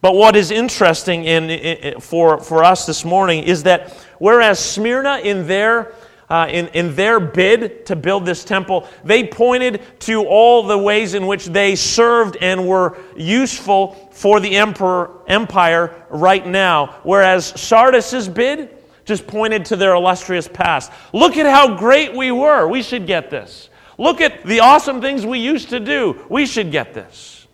But 0.00 0.14
what 0.14 0.36
is 0.36 0.50
interesting 0.50 1.24
in, 1.24 1.50
in, 1.50 2.00
for, 2.00 2.38
for 2.38 2.64
us 2.64 2.86
this 2.86 3.04
morning 3.04 3.44
is 3.44 3.64
that 3.64 3.92
whereas 4.18 4.58
Smyrna, 4.58 5.18
in 5.18 5.46
their 5.46 5.92
uh, 6.28 6.48
in, 6.50 6.68
in 6.68 6.94
their 6.96 7.20
bid 7.20 7.86
to 7.86 7.96
build 7.96 8.26
this 8.26 8.44
temple, 8.44 8.88
they 9.04 9.26
pointed 9.26 9.80
to 10.00 10.24
all 10.24 10.64
the 10.64 10.76
ways 10.76 11.14
in 11.14 11.26
which 11.26 11.46
they 11.46 11.76
served 11.76 12.36
and 12.40 12.66
were 12.66 12.98
useful 13.16 13.94
for 14.12 14.40
the 14.40 14.56
emperor, 14.56 15.10
empire 15.28 15.94
right 16.10 16.46
now. 16.46 16.98
Whereas 17.04 17.46
Sardis's 17.60 18.28
bid 18.28 18.76
just 19.04 19.26
pointed 19.26 19.66
to 19.66 19.76
their 19.76 19.94
illustrious 19.94 20.48
past. 20.48 20.90
Look 21.12 21.36
at 21.36 21.46
how 21.46 21.76
great 21.76 22.12
we 22.14 22.32
were. 22.32 22.66
We 22.66 22.82
should 22.82 23.06
get 23.06 23.30
this. 23.30 23.70
Look 23.98 24.20
at 24.20 24.44
the 24.44 24.60
awesome 24.60 25.00
things 25.00 25.24
we 25.24 25.38
used 25.38 25.70
to 25.70 25.80
do. 25.80 26.26
We 26.28 26.44
should 26.44 26.72
get 26.72 26.92
this. 26.92 27.46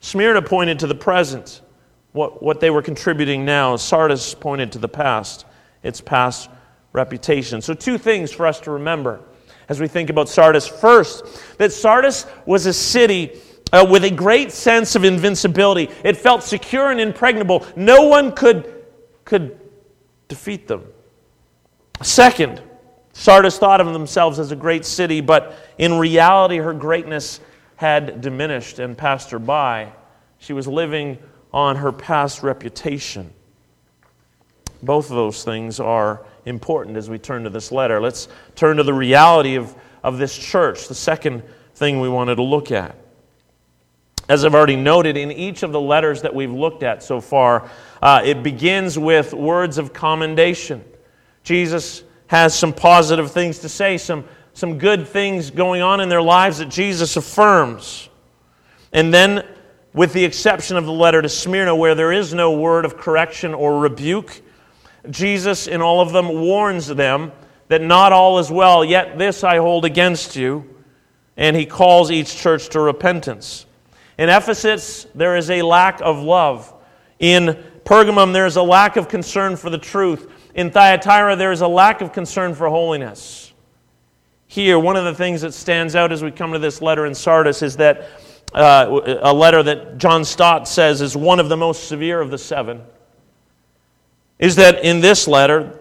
Smyrna 0.00 0.42
pointed 0.42 0.80
to 0.80 0.88
the 0.88 0.96
present, 0.96 1.62
what, 2.10 2.42
what 2.42 2.58
they 2.58 2.70
were 2.70 2.82
contributing 2.82 3.44
now. 3.44 3.76
Sardis 3.76 4.34
pointed 4.34 4.72
to 4.72 4.78
the 4.78 4.88
past, 4.88 5.46
its 5.84 6.00
past 6.00 6.50
reputation. 6.92 7.60
So, 7.60 7.74
two 7.74 7.98
things 7.98 8.30
for 8.30 8.46
us 8.46 8.60
to 8.60 8.70
remember 8.72 9.20
as 9.68 9.80
we 9.80 9.88
think 9.88 10.10
about 10.10 10.28
Sardis. 10.28 10.66
First, 10.66 11.24
that 11.58 11.72
Sardis 11.72 12.26
was 12.46 12.66
a 12.66 12.72
city 12.72 13.40
uh, 13.72 13.86
with 13.88 14.04
a 14.04 14.10
great 14.10 14.52
sense 14.52 14.94
of 14.94 15.04
invincibility. 15.04 15.88
It 16.04 16.16
felt 16.16 16.42
secure 16.42 16.90
and 16.90 17.00
impregnable. 17.00 17.66
No 17.74 18.06
one 18.06 18.32
could, 18.32 18.84
could 19.24 19.58
defeat 20.28 20.68
them. 20.68 20.84
Second, 22.02 22.60
Sardis 23.12 23.58
thought 23.58 23.80
of 23.80 23.92
themselves 23.92 24.38
as 24.38 24.52
a 24.52 24.56
great 24.56 24.84
city, 24.84 25.20
but 25.20 25.54
in 25.78 25.98
reality, 25.98 26.58
her 26.58 26.74
greatness 26.74 27.40
had 27.76 28.20
diminished 28.20 28.78
and 28.78 28.96
passed 28.96 29.30
her 29.30 29.38
by. 29.38 29.92
She 30.38 30.52
was 30.52 30.66
living 30.66 31.18
on 31.52 31.76
her 31.76 31.92
past 31.92 32.42
reputation. 32.42 33.32
Both 34.82 35.10
of 35.10 35.16
those 35.16 35.44
things 35.44 35.78
are 35.78 36.24
important 36.44 36.96
as 36.96 37.08
we 37.08 37.18
turn 37.18 37.44
to 37.44 37.50
this 37.50 37.70
letter. 37.72 38.00
Let's 38.00 38.28
turn 38.54 38.76
to 38.78 38.82
the 38.82 38.94
reality 38.94 39.56
of, 39.56 39.74
of 40.02 40.18
this 40.18 40.36
church, 40.36 40.88
the 40.88 40.94
second 40.94 41.42
thing 41.74 42.00
we 42.00 42.08
wanted 42.08 42.36
to 42.36 42.42
look 42.42 42.70
at. 42.70 42.96
As 44.28 44.44
I've 44.44 44.54
already 44.54 44.76
noted, 44.76 45.16
in 45.16 45.32
each 45.32 45.62
of 45.62 45.72
the 45.72 45.80
letters 45.80 46.22
that 46.22 46.34
we've 46.34 46.52
looked 46.52 46.82
at 46.82 47.02
so 47.02 47.20
far, 47.20 47.68
uh, 48.00 48.22
it 48.24 48.42
begins 48.42 48.98
with 48.98 49.34
words 49.34 49.78
of 49.78 49.92
commendation. 49.92 50.84
Jesus 51.42 52.04
has 52.28 52.56
some 52.56 52.72
positive 52.72 53.30
things 53.32 53.58
to 53.60 53.68
say, 53.68 53.98
some, 53.98 54.24
some 54.54 54.78
good 54.78 55.06
things 55.08 55.50
going 55.50 55.82
on 55.82 56.00
in 56.00 56.08
their 56.08 56.22
lives 56.22 56.58
that 56.58 56.68
Jesus 56.68 57.16
affirms. 57.16 58.08
And 58.92 59.12
then, 59.12 59.46
with 59.92 60.12
the 60.12 60.24
exception 60.24 60.76
of 60.76 60.86
the 60.86 60.92
letter 60.92 61.20
to 61.20 61.28
Smyrna, 61.28 61.74
where 61.74 61.94
there 61.94 62.12
is 62.12 62.32
no 62.32 62.52
word 62.52 62.84
of 62.84 62.96
correction 62.96 63.54
or 63.54 63.80
rebuke, 63.80 64.40
Jesus, 65.10 65.66
in 65.66 65.82
all 65.82 66.00
of 66.00 66.12
them, 66.12 66.28
warns 66.28 66.86
them 66.86 67.32
that 67.68 67.82
not 67.82 68.12
all 68.12 68.38
is 68.38 68.50
well, 68.50 68.84
yet 68.84 69.18
this 69.18 69.42
I 69.42 69.56
hold 69.56 69.84
against 69.84 70.36
you. 70.36 70.68
And 71.36 71.56
he 71.56 71.64
calls 71.64 72.10
each 72.10 72.36
church 72.36 72.68
to 72.70 72.80
repentance. 72.80 73.64
In 74.18 74.28
Ephesus, 74.28 75.06
there 75.14 75.36
is 75.36 75.50
a 75.50 75.62
lack 75.62 76.00
of 76.02 76.22
love. 76.22 76.72
In 77.18 77.64
Pergamum, 77.84 78.32
there 78.32 78.46
is 78.46 78.56
a 78.56 78.62
lack 78.62 78.96
of 78.96 79.08
concern 79.08 79.56
for 79.56 79.70
the 79.70 79.78
truth. 79.78 80.30
In 80.54 80.70
Thyatira, 80.70 81.36
there 81.36 81.50
is 81.50 81.62
a 81.62 81.68
lack 81.68 82.02
of 82.02 82.12
concern 82.12 82.54
for 82.54 82.68
holiness. 82.68 83.52
Here, 84.46 84.78
one 84.78 84.96
of 84.96 85.04
the 85.04 85.14
things 85.14 85.40
that 85.40 85.54
stands 85.54 85.96
out 85.96 86.12
as 86.12 86.22
we 86.22 86.30
come 86.30 86.52
to 86.52 86.58
this 86.58 86.82
letter 86.82 87.06
in 87.06 87.14
Sardis 87.14 87.62
is 87.62 87.78
that 87.78 88.10
uh, 88.52 89.18
a 89.22 89.32
letter 89.32 89.62
that 89.62 89.96
John 89.96 90.26
Stott 90.26 90.68
says 90.68 91.00
is 91.00 91.16
one 91.16 91.40
of 91.40 91.48
the 91.48 91.56
most 91.56 91.88
severe 91.88 92.20
of 92.20 92.30
the 92.30 92.36
seven 92.36 92.82
is 94.42 94.56
that 94.56 94.84
in 94.84 95.00
this 95.00 95.28
letter, 95.28 95.78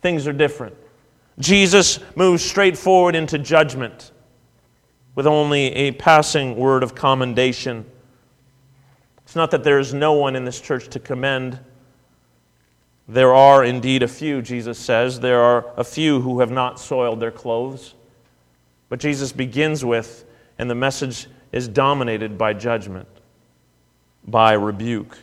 things 0.00 0.26
are 0.26 0.32
different. 0.32 0.74
Jesus 1.38 2.00
moves 2.16 2.42
straight 2.42 2.76
forward 2.76 3.14
into 3.14 3.38
judgment 3.38 4.12
with 5.14 5.26
only 5.26 5.66
a 5.74 5.92
passing 5.92 6.56
word 6.56 6.82
of 6.82 6.94
commendation. 6.94 7.84
It's 9.24 9.36
not 9.36 9.50
that 9.50 9.62
there 9.62 9.78
is 9.78 9.92
no 9.92 10.14
one 10.14 10.36
in 10.36 10.46
this 10.46 10.58
church 10.58 10.88
to 10.88 10.98
commend. 10.98 11.60
There 13.06 13.34
are 13.34 13.62
indeed 13.62 14.02
a 14.02 14.08
few, 14.08 14.40
Jesus 14.40 14.78
says. 14.78 15.20
There 15.20 15.40
are 15.40 15.70
a 15.76 15.84
few 15.84 16.22
who 16.22 16.40
have 16.40 16.50
not 16.50 16.80
soiled 16.80 17.20
their 17.20 17.30
clothes. 17.30 17.94
But 18.88 19.00
Jesus 19.00 19.32
begins 19.32 19.84
with, 19.84 20.24
and 20.58 20.70
the 20.70 20.74
message 20.74 21.26
is 21.52 21.68
dominated 21.68 22.38
by 22.38 22.54
judgment, 22.54 23.08
by 24.26 24.54
rebuke. 24.54 25.18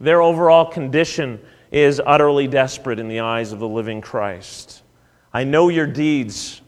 Their 0.00 0.22
overall 0.22 0.66
condition 0.66 1.40
is 1.70 2.00
utterly 2.04 2.46
desperate 2.46 2.98
in 2.98 3.08
the 3.08 3.20
eyes 3.20 3.52
of 3.52 3.58
the 3.58 3.68
living 3.68 4.00
Christ. 4.00 4.82
I 5.32 5.44
know 5.44 5.68
your 5.68 5.86
deeds. 5.86 6.60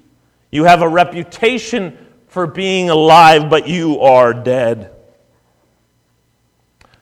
You 0.50 0.64
have 0.64 0.83
a 0.83 0.88
reputation 0.88 1.97
for 2.28 2.47
being 2.47 2.90
alive, 2.90 3.49
but 3.49 3.68
you 3.68 4.00
are 4.00 4.35
dead. 4.35 4.92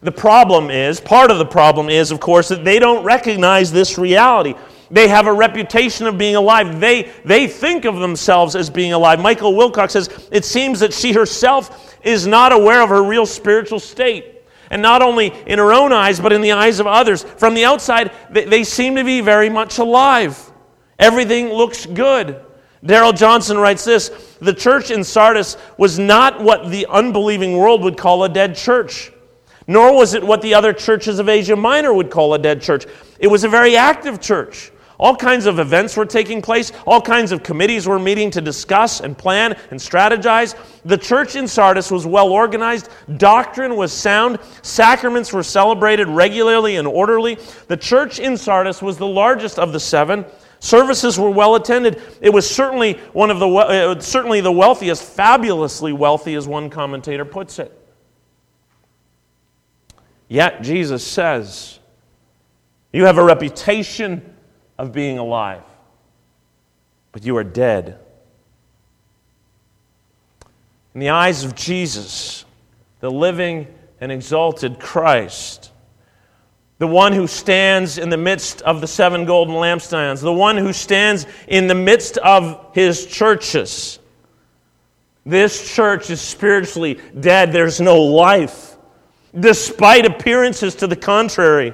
The 0.02 0.12
problem 0.12 0.70
is, 0.70 1.00
part 1.00 1.30
of 1.30 1.38
the 1.38 1.46
problem 1.46 1.88
is, 1.88 2.10
of 2.10 2.20
course, 2.20 2.48
that 2.48 2.62
they 2.62 2.78
don't 2.78 3.04
recognize 3.04 3.72
this 3.72 3.96
reality. 3.96 4.54
They 4.90 5.08
have 5.08 5.26
a 5.26 5.32
reputation 5.32 6.06
of 6.06 6.18
being 6.18 6.36
alive. 6.36 6.78
They, 6.78 7.10
they 7.24 7.46
think 7.46 7.86
of 7.86 7.96
themselves 7.96 8.54
as 8.54 8.68
being 8.68 8.92
alive. 8.92 9.18
Michael 9.18 9.54
Wilcock 9.54 9.90
says 9.90 10.28
it 10.30 10.44
seems 10.44 10.80
that 10.80 10.92
she 10.92 11.12
herself 11.12 11.96
is 12.04 12.26
not 12.26 12.52
aware 12.52 12.82
of 12.82 12.90
her 12.90 13.02
real 13.02 13.24
spiritual 13.24 13.80
state. 13.80 14.33
And 14.74 14.82
not 14.82 15.02
only 15.02 15.28
in 15.46 15.60
her 15.60 15.72
own 15.72 15.92
eyes, 15.92 16.18
but 16.18 16.32
in 16.32 16.40
the 16.40 16.50
eyes 16.50 16.80
of 16.80 16.88
others. 16.88 17.22
From 17.22 17.54
the 17.54 17.64
outside, 17.64 18.10
they, 18.28 18.44
they 18.44 18.64
seem 18.64 18.96
to 18.96 19.04
be 19.04 19.20
very 19.20 19.48
much 19.48 19.78
alive. 19.78 20.50
Everything 20.98 21.50
looks 21.50 21.86
good. 21.86 22.44
Darrell 22.84 23.12
Johnson 23.12 23.56
writes 23.56 23.84
this 23.84 24.08
The 24.40 24.52
church 24.52 24.90
in 24.90 25.04
Sardis 25.04 25.56
was 25.78 26.00
not 26.00 26.42
what 26.42 26.72
the 26.72 26.86
unbelieving 26.90 27.56
world 27.56 27.84
would 27.84 27.96
call 27.96 28.24
a 28.24 28.28
dead 28.28 28.56
church, 28.56 29.12
nor 29.68 29.94
was 29.94 30.12
it 30.12 30.24
what 30.24 30.42
the 30.42 30.54
other 30.54 30.72
churches 30.72 31.20
of 31.20 31.28
Asia 31.28 31.54
Minor 31.54 31.94
would 31.94 32.10
call 32.10 32.34
a 32.34 32.38
dead 32.40 32.60
church. 32.60 32.84
It 33.20 33.28
was 33.28 33.44
a 33.44 33.48
very 33.48 33.76
active 33.76 34.20
church. 34.20 34.72
All 35.04 35.14
kinds 35.14 35.44
of 35.44 35.58
events 35.58 35.98
were 35.98 36.06
taking 36.06 36.40
place. 36.40 36.72
All 36.86 36.98
kinds 36.98 37.30
of 37.30 37.42
committees 37.42 37.86
were 37.86 37.98
meeting 37.98 38.30
to 38.30 38.40
discuss 38.40 39.00
and 39.00 39.18
plan 39.18 39.54
and 39.70 39.78
strategize. 39.78 40.54
The 40.86 40.96
church 40.96 41.36
in 41.36 41.46
Sardis 41.46 41.90
was 41.90 42.06
well 42.06 42.30
organized. 42.30 42.88
Doctrine 43.18 43.76
was 43.76 43.92
sound. 43.92 44.38
Sacraments 44.62 45.30
were 45.30 45.42
celebrated 45.42 46.08
regularly 46.08 46.76
and 46.76 46.88
orderly. 46.88 47.36
The 47.68 47.76
church 47.76 48.18
in 48.18 48.38
Sardis 48.38 48.80
was 48.80 48.96
the 48.96 49.06
largest 49.06 49.58
of 49.58 49.74
the 49.74 49.78
seven. 49.78 50.24
Services 50.60 51.18
were 51.18 51.28
well 51.28 51.54
attended. 51.56 52.00
It 52.22 52.30
was 52.30 52.48
certainly 52.48 52.94
one 53.12 53.30
of 53.30 53.40
the 53.40 53.48
uh, 53.48 54.00
certainly 54.00 54.40
the 54.40 54.52
wealthiest, 54.52 55.02
fabulously 55.02 55.92
wealthy, 55.92 56.34
as 56.34 56.48
one 56.48 56.70
commentator 56.70 57.26
puts 57.26 57.58
it. 57.58 57.78
Yet 60.28 60.62
Jesus 60.62 61.06
says, 61.06 61.78
"You 62.90 63.04
have 63.04 63.18
a 63.18 63.22
reputation." 63.22 64.30
Of 64.78 64.92
being 64.92 65.18
alive, 65.18 65.62
but 67.12 67.24
you 67.24 67.36
are 67.36 67.44
dead. 67.44 67.98
In 70.94 71.00
the 71.00 71.10
eyes 71.10 71.44
of 71.44 71.54
Jesus, 71.54 72.44
the 73.00 73.10
living 73.10 73.66
and 74.00 74.12
exalted 74.12 74.78
Christ, 74.78 75.70
the 76.78 76.86
one 76.86 77.12
who 77.12 77.26
stands 77.26 77.98
in 77.98 78.08
the 78.08 78.16
midst 78.16 78.62
of 78.62 78.80
the 78.80 78.86
seven 78.86 79.24
golden 79.24 79.54
lampstands, 79.54 80.20
the 80.20 80.32
one 80.32 80.56
who 80.56 80.72
stands 80.72 81.26
in 81.48 81.66
the 81.66 81.74
midst 81.74 82.18
of 82.18 82.70
his 82.74 83.06
churches. 83.06 83.98
This 85.24 85.74
church 85.74 86.10
is 86.10 86.20
spiritually 86.20 87.00
dead. 87.18 87.52
There's 87.52 87.80
no 87.80 88.02
life, 88.02 88.76
despite 89.38 90.04
appearances 90.04 90.74
to 90.76 90.86
the 90.86 90.96
contrary. 90.96 91.72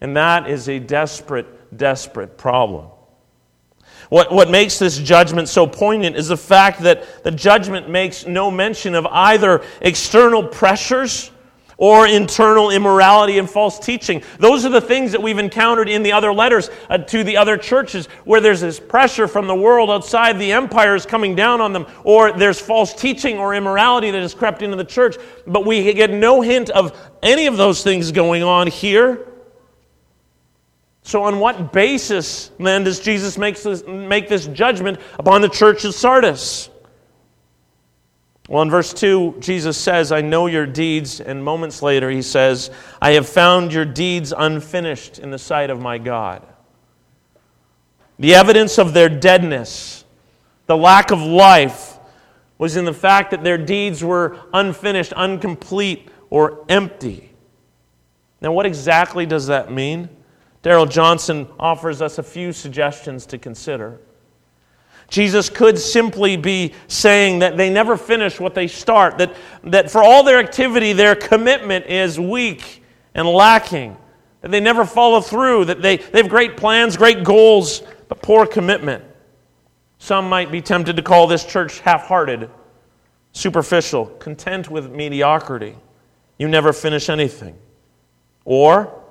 And 0.00 0.16
that 0.16 0.50
is 0.50 0.68
a 0.68 0.78
desperate 0.78 1.46
desperate 1.76 2.36
problem. 2.36 2.88
What, 4.10 4.32
what 4.32 4.50
makes 4.50 4.78
this 4.78 4.98
judgment 4.98 5.48
so 5.48 5.66
poignant 5.66 6.16
is 6.16 6.28
the 6.28 6.36
fact 6.36 6.80
that 6.82 7.24
the 7.24 7.30
judgment 7.30 7.88
makes 7.88 8.26
no 8.26 8.50
mention 8.50 8.94
of 8.94 9.06
either 9.06 9.64
external 9.80 10.46
pressures 10.46 11.30
or 11.76 12.06
internal 12.06 12.70
immorality 12.70 13.38
and 13.38 13.50
false 13.50 13.78
teaching. 13.78 14.22
Those 14.38 14.64
are 14.64 14.68
the 14.70 14.80
things 14.80 15.12
that 15.12 15.22
we've 15.22 15.38
encountered 15.38 15.88
in 15.88 16.02
the 16.02 16.12
other 16.12 16.32
letters 16.32 16.70
uh, 16.88 16.98
to 16.98 17.24
the 17.24 17.36
other 17.36 17.56
churches, 17.56 18.06
where 18.24 18.40
there's 18.40 18.60
this 18.60 18.78
pressure 18.78 19.26
from 19.26 19.46
the 19.46 19.54
world 19.54 19.90
outside, 19.90 20.38
the 20.38 20.52
empires 20.52 21.04
coming 21.04 21.34
down 21.34 21.60
on 21.60 21.72
them, 21.72 21.86
or 22.04 22.32
there's 22.32 22.60
false 22.60 22.94
teaching 22.94 23.38
or 23.38 23.54
immorality 23.54 24.10
that 24.10 24.22
has 24.22 24.34
crept 24.34 24.62
into 24.62 24.76
the 24.76 24.84
church. 24.84 25.16
But 25.46 25.66
we 25.66 25.92
get 25.94 26.10
no 26.10 26.40
hint 26.40 26.70
of 26.70 26.96
any 27.22 27.46
of 27.46 27.56
those 27.56 27.82
things 27.82 28.12
going 28.12 28.42
on 28.42 28.68
here. 28.68 29.26
So, 31.06 31.22
on 31.24 31.38
what 31.38 31.72
basis 31.72 32.50
then 32.58 32.82
does 32.82 32.98
Jesus 32.98 33.36
make 33.36 33.62
this, 33.62 33.86
make 33.86 34.26
this 34.28 34.46
judgment 34.46 34.98
upon 35.18 35.42
the 35.42 35.50
church 35.50 35.84
of 35.84 35.94
Sardis? 35.94 36.70
Well, 38.48 38.62
in 38.62 38.70
verse 38.70 38.92
2, 38.94 39.36
Jesus 39.38 39.76
says, 39.76 40.12
I 40.12 40.22
know 40.22 40.46
your 40.46 40.66
deeds. 40.66 41.20
And 41.20 41.44
moments 41.44 41.82
later, 41.82 42.10
he 42.10 42.22
says, 42.22 42.70
I 43.00 43.12
have 43.12 43.28
found 43.28 43.72
your 43.72 43.84
deeds 43.84 44.32
unfinished 44.36 45.18
in 45.18 45.30
the 45.30 45.38
sight 45.38 45.70
of 45.70 45.80
my 45.80 45.98
God. 45.98 46.42
The 48.18 48.34
evidence 48.34 48.78
of 48.78 48.94
their 48.94 49.08
deadness, 49.08 50.04
the 50.66 50.76
lack 50.76 51.10
of 51.10 51.20
life, 51.20 51.98
was 52.56 52.76
in 52.76 52.86
the 52.86 52.94
fact 52.94 53.30
that 53.32 53.44
their 53.44 53.58
deeds 53.58 54.02
were 54.02 54.38
unfinished, 54.54 55.12
incomplete, 55.16 56.08
or 56.30 56.64
empty. 56.68 57.30
Now, 58.40 58.52
what 58.52 58.64
exactly 58.64 59.26
does 59.26 59.48
that 59.48 59.70
mean? 59.70 60.08
Darrell 60.64 60.86
Johnson 60.86 61.46
offers 61.60 62.00
us 62.00 62.16
a 62.16 62.22
few 62.22 62.50
suggestions 62.50 63.26
to 63.26 63.36
consider. 63.36 64.00
Jesus 65.10 65.50
could 65.50 65.78
simply 65.78 66.38
be 66.38 66.72
saying 66.88 67.40
that 67.40 67.58
they 67.58 67.68
never 67.68 67.98
finish 67.98 68.40
what 68.40 68.54
they 68.54 68.66
start, 68.66 69.18
that, 69.18 69.36
that 69.64 69.90
for 69.90 70.02
all 70.02 70.22
their 70.22 70.38
activity, 70.38 70.94
their 70.94 71.14
commitment 71.14 71.84
is 71.84 72.18
weak 72.18 72.82
and 73.14 73.28
lacking, 73.28 73.94
that 74.40 74.50
they 74.50 74.58
never 74.58 74.86
follow 74.86 75.20
through, 75.20 75.66
that 75.66 75.82
they, 75.82 75.98
they 75.98 76.22
have 76.22 76.30
great 76.30 76.56
plans, 76.56 76.96
great 76.96 77.24
goals, 77.24 77.82
but 78.08 78.22
poor 78.22 78.46
commitment. 78.46 79.04
Some 79.98 80.30
might 80.30 80.50
be 80.50 80.62
tempted 80.62 80.96
to 80.96 81.02
call 81.02 81.26
this 81.26 81.44
church 81.44 81.80
half 81.80 82.06
hearted, 82.06 82.48
superficial, 83.32 84.06
content 84.06 84.70
with 84.70 84.90
mediocrity. 84.90 85.76
You 86.38 86.48
never 86.48 86.72
finish 86.72 87.10
anything. 87.10 87.58
Or, 88.46 89.03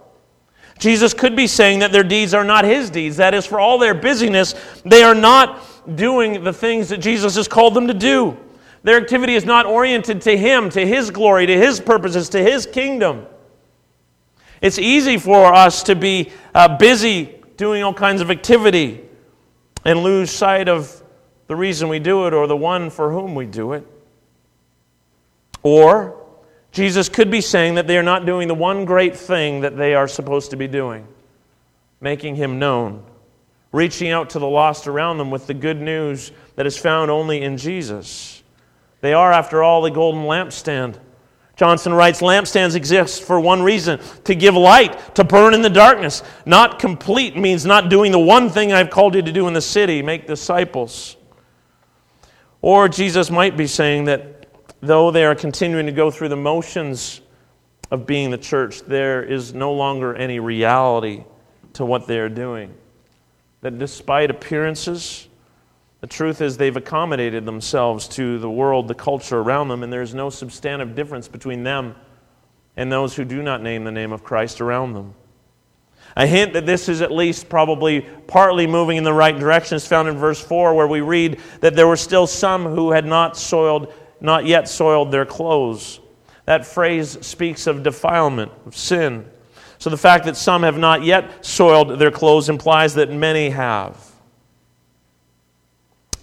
Jesus 0.80 1.14
could 1.14 1.36
be 1.36 1.48
saying 1.48 1.80
that 1.80 1.92
their 1.92 2.04
deeds 2.04 2.34
are 2.34 2.44
not 2.44 2.66
his 2.66 2.90
deeds. 2.90 3.18
That 3.18 3.34
is, 3.34 3.46
for 3.46 3.60
all 3.60 3.78
their 3.78 3.94
busyness, 3.94 4.56
they 4.84 5.04
are 5.04 5.16
not 5.16 5.62
doing 5.96 6.44
the 6.44 6.54
things 6.54 6.90
that 6.90 6.98
Jesus 6.98 7.36
has 7.36 7.48
called 7.48 7.74
them 7.74 7.88
to 7.88 7.94
do. 7.94 8.38
Their 8.84 8.98
activity 8.98 9.36
is 9.36 9.46
not 9.46 9.66
oriented 9.66 10.22
to 10.24 10.38
him, 10.38 10.70
to 10.72 10.86
his 10.86 11.10
glory, 11.10 11.46
to 11.46 11.58
his 11.58 11.80
purposes, 11.80 12.30
to 12.30 12.42
his 12.44 12.66
kingdom. 12.66 13.26
It's 14.62 14.80
easy 14.80 15.18
for 15.18 15.54
us 15.54 15.84
to 15.84 15.96
be 15.96 16.32
uh, 16.54 16.78
busy 16.78 17.42
doing 17.58 17.84
all 17.84 17.94
kinds 17.94 18.22
of 18.22 18.32
activity 18.32 19.02
and 19.86 20.04
lose 20.04 20.32
sight 20.32 20.68
of 20.68 21.02
the 21.48 21.56
reason 21.56 21.90
we 21.90 22.00
do 22.00 22.28
it 22.28 22.34
or 22.34 22.48
the 22.48 22.58
one 22.58 22.90
for 22.90 23.12
whom 23.12 23.36
we 23.36 23.46
do 23.46 23.74
it. 23.74 23.86
Or 25.62 26.23
Jesus 26.74 27.08
could 27.08 27.32
be 27.32 27.40
saying 27.40 27.76
that 27.76 27.88
they 27.88 27.98
are 27.98 28.04
not 28.04 28.26
doing 28.26 28.48
the 28.48 28.56
one 28.56 28.84
great 28.84 29.16
thing 29.16 29.62
that 29.62 29.78
they 29.78 29.94
are 29.94 30.08
supposed 30.08 30.52
to 30.52 30.58
be 30.58 30.68
doing 30.68 31.08
making 32.02 32.36
him 32.36 32.60
known, 32.60 33.02
reaching 33.72 34.12
out 34.12 34.32
to 34.32 34.38
the 34.38 34.48
lost 34.48 34.88
around 34.88 35.18
them 35.18 35.32
with 35.32 35.48
the 35.48 35.54
good 35.54 35.80
news 35.80 36.34
that 36.56 36.68
is 36.68 36.78
found 36.78 37.10
only 37.10 37.42
in 37.42 37.56
Jesus. 37.56 38.44
They 39.00 39.14
are, 39.14 39.32
after 39.32 39.64
all, 39.64 39.82
the 39.82 39.90
golden 39.90 40.24
lampstand. 40.24 41.00
Johnson 41.56 41.94
writes 41.94 42.20
Lampstands 42.20 42.76
exist 42.76 43.24
for 43.24 43.40
one 43.40 43.64
reason 43.64 44.02
to 44.26 44.36
give 44.36 44.54
light, 44.54 45.16
to 45.16 45.24
burn 45.24 45.54
in 45.54 45.62
the 45.62 45.70
darkness. 45.70 46.24
Not 46.46 46.78
complete 46.78 47.38
means 47.38 47.66
not 47.66 47.90
doing 47.90 48.12
the 48.12 48.20
one 48.20 48.50
thing 48.50 48.74
I've 48.74 48.90
called 48.90 49.16
you 49.16 49.22
to 49.22 49.32
do 49.32 49.48
in 49.48 49.54
the 49.54 49.62
city 49.62 50.02
make 50.02 50.28
disciples. 50.28 51.16
Or 52.62 52.90
Jesus 52.90 53.32
might 53.32 53.56
be 53.56 53.68
saying 53.68 54.06
that 54.06 54.43
though 54.84 55.12
they 55.12 55.24
are 55.24 55.34
continuing 55.34 55.86
to 55.86 55.94
go 55.94 56.12
through 56.12 56.28
the 56.28 56.36
motions 56.36 57.22
of 57.90 58.06
being 58.06 58.32
the 58.32 58.38
church, 58.38 58.82
there 58.82 59.24
is 59.24 59.54
no 59.54 59.72
longer 59.72 60.14
any 60.14 60.40
reality 60.40 61.24
to 61.74 61.86
what 61.86 62.06
they 62.06 62.20
are 62.20 62.30
doing. 62.30 62.74
That 63.62 63.80
despite 63.80 64.30
appearances, 64.30 65.30
the 66.02 66.08
truth 66.08 66.42
is 66.42 66.58
they've 66.58 66.76
accommodated 66.76 67.46
themselves 67.46 68.10
to 68.10 68.38
the 68.40 68.50
world, 68.50 68.90
the 68.90 68.94
culture 68.94 69.40
around 69.40 69.70
them, 69.70 69.84
and 69.84 69.94
there's 69.94 70.14
no 70.14 70.30
substantive 70.30 70.96
difference 70.96 71.30
between 71.30 71.64
them 71.64 71.96
and 72.76 72.92
those 72.92 73.16
who 73.16 73.24
do 73.24 73.42
not 73.42 73.62
name 73.62 73.86
the 73.86 73.92
name 73.92 74.12
of 74.12 74.22
Christ 74.22 74.60
around 74.60 74.94
them. 74.94 75.14
A 76.18 76.28
hint 76.28 76.54
that 76.54 76.66
this 76.66 76.90
is 76.90 77.02
at 77.02 77.12
least 77.12 77.48
probably 77.48 78.02
partly 78.02 78.68
moving 78.68 78.98
in 78.98 79.06
the 79.06 79.14
right 79.14 79.38
direction 79.38 79.78
is 79.78 79.88
found 79.88 80.10
in 80.10 80.18
verse 80.18 80.42
4, 80.42 80.74
where 80.74 80.88
we 80.88 81.00
read 81.00 81.40
that 81.62 81.76
there 81.76 81.88
were 81.88 81.96
still 81.96 82.28
some 82.28 82.66
who 82.66 82.92
had 82.92 83.06
not 83.06 83.38
soiled 83.38 83.94
not 84.24 84.46
yet 84.46 84.68
soiled 84.68 85.12
their 85.12 85.26
clothes. 85.26 86.00
That 86.46 86.66
phrase 86.66 87.18
speaks 87.26 87.68
of 87.68 87.84
defilement, 87.84 88.52
of 88.66 88.76
sin. 88.76 89.30
So 89.78 89.92
the 89.92 89.98
fact 89.98 90.26
that 90.26 90.38
some 90.38 90.64
have 90.64 90.78
not 90.78 91.04
yet 91.04 91.46
soiled 91.46 92.00
their 92.00 92.12
clothes 92.12 92.50
implies 92.50 92.96
that 92.96 93.12
many 93.12 93.52
have. 93.52 94.12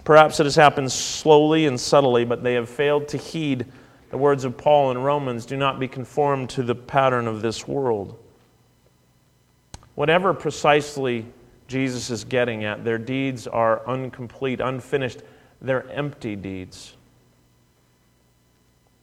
Perhaps 0.03 0.39
it 0.39 0.45
has 0.45 0.55
happened 0.55 0.91
slowly 0.91 1.67
and 1.67 1.79
subtly, 1.79 2.25
but 2.25 2.43
they 2.43 2.55
have 2.55 2.67
failed 2.67 3.07
to 3.09 3.17
heed 3.17 3.67
the 4.11 4.17
words 4.17 4.43
of 4.43 4.57
Paul 4.57 4.91
in 4.91 4.97
Romans 4.97 5.45
do 5.45 5.55
not 5.55 5.79
be 5.79 5.87
conformed 5.87 6.49
to 6.51 6.63
the 6.63 6.75
pattern 6.75 7.27
of 7.27 7.41
this 7.41 7.65
world. 7.65 8.21
Whatever 9.95 10.33
precisely 10.33 11.25
Jesus 11.67 12.09
is 12.09 12.25
getting 12.25 12.65
at, 12.65 12.83
their 12.83 12.97
deeds 12.97 13.47
are 13.47 13.81
incomplete, 13.87 14.59
unfinished, 14.59 15.21
they're 15.61 15.89
empty 15.91 16.35
deeds. 16.35 16.97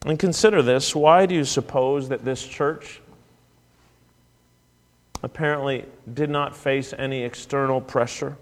And 0.05 0.19
consider 0.19 0.63
this 0.63 0.95
why 0.95 1.27
do 1.27 1.35
you 1.35 1.45
suppose 1.45 2.09
that 2.09 2.25
this 2.25 2.47
church 2.47 3.01
apparently 5.23 5.85
did 6.13 6.31
not 6.31 6.57
face 6.57 6.95
any 6.97 7.23
external 7.23 7.81
pressure? 7.81 8.37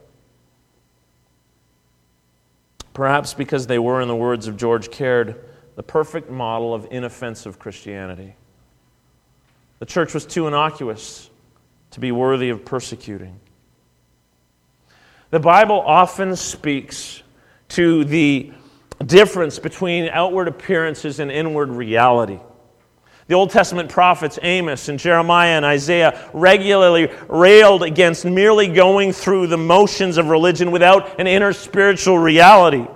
Perhaps 2.92 3.34
because 3.34 3.66
they 3.66 3.78
were, 3.78 4.00
in 4.00 4.08
the 4.08 4.16
words 4.16 4.46
of 4.46 4.56
George 4.56 4.90
Caird, 4.90 5.44
the 5.74 5.82
perfect 5.82 6.30
model 6.30 6.72
of 6.72 6.88
inoffensive 6.90 7.58
Christianity. 7.58 8.34
The 9.78 9.86
church 9.86 10.14
was 10.14 10.24
too 10.24 10.46
innocuous 10.46 11.28
to 11.90 12.00
be 12.00 12.12
worthy 12.12 12.48
of 12.48 12.64
persecuting. 12.64 13.38
The 15.30 15.40
Bible 15.40 15.80
often 15.80 16.36
speaks 16.36 17.22
to 17.70 18.04
the 18.04 18.52
difference 19.04 19.58
between 19.58 20.08
outward 20.08 20.48
appearances 20.48 21.20
and 21.20 21.30
inward 21.30 21.70
reality. 21.70 22.40
The 23.28 23.34
Old 23.34 23.50
Testament 23.50 23.90
prophets 23.90 24.38
Amos 24.40 24.88
and 24.88 24.98
Jeremiah 24.98 25.56
and 25.56 25.64
Isaiah 25.64 26.30
regularly 26.32 27.10
railed 27.28 27.82
against 27.82 28.24
merely 28.24 28.68
going 28.68 29.12
through 29.12 29.48
the 29.48 29.58
motions 29.58 30.16
of 30.16 30.28
religion 30.28 30.70
without 30.70 31.18
an 31.18 31.26
inner 31.26 31.52
spiritual 31.52 32.18
reality. 32.18 32.86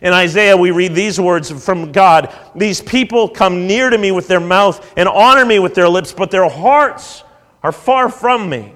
In 0.00 0.12
Isaiah, 0.12 0.56
we 0.56 0.70
read 0.70 0.94
these 0.94 1.20
words 1.20 1.50
from 1.64 1.92
God 1.92 2.34
These 2.54 2.80
people 2.80 3.28
come 3.28 3.66
near 3.66 3.90
to 3.90 3.98
me 3.98 4.10
with 4.10 4.26
their 4.26 4.40
mouth 4.40 4.92
and 4.96 5.08
honor 5.08 5.44
me 5.44 5.58
with 5.58 5.74
their 5.74 5.88
lips, 5.88 6.12
but 6.12 6.30
their 6.30 6.48
hearts 6.48 7.22
are 7.62 7.72
far 7.72 8.08
from 8.08 8.48
me. 8.48 8.74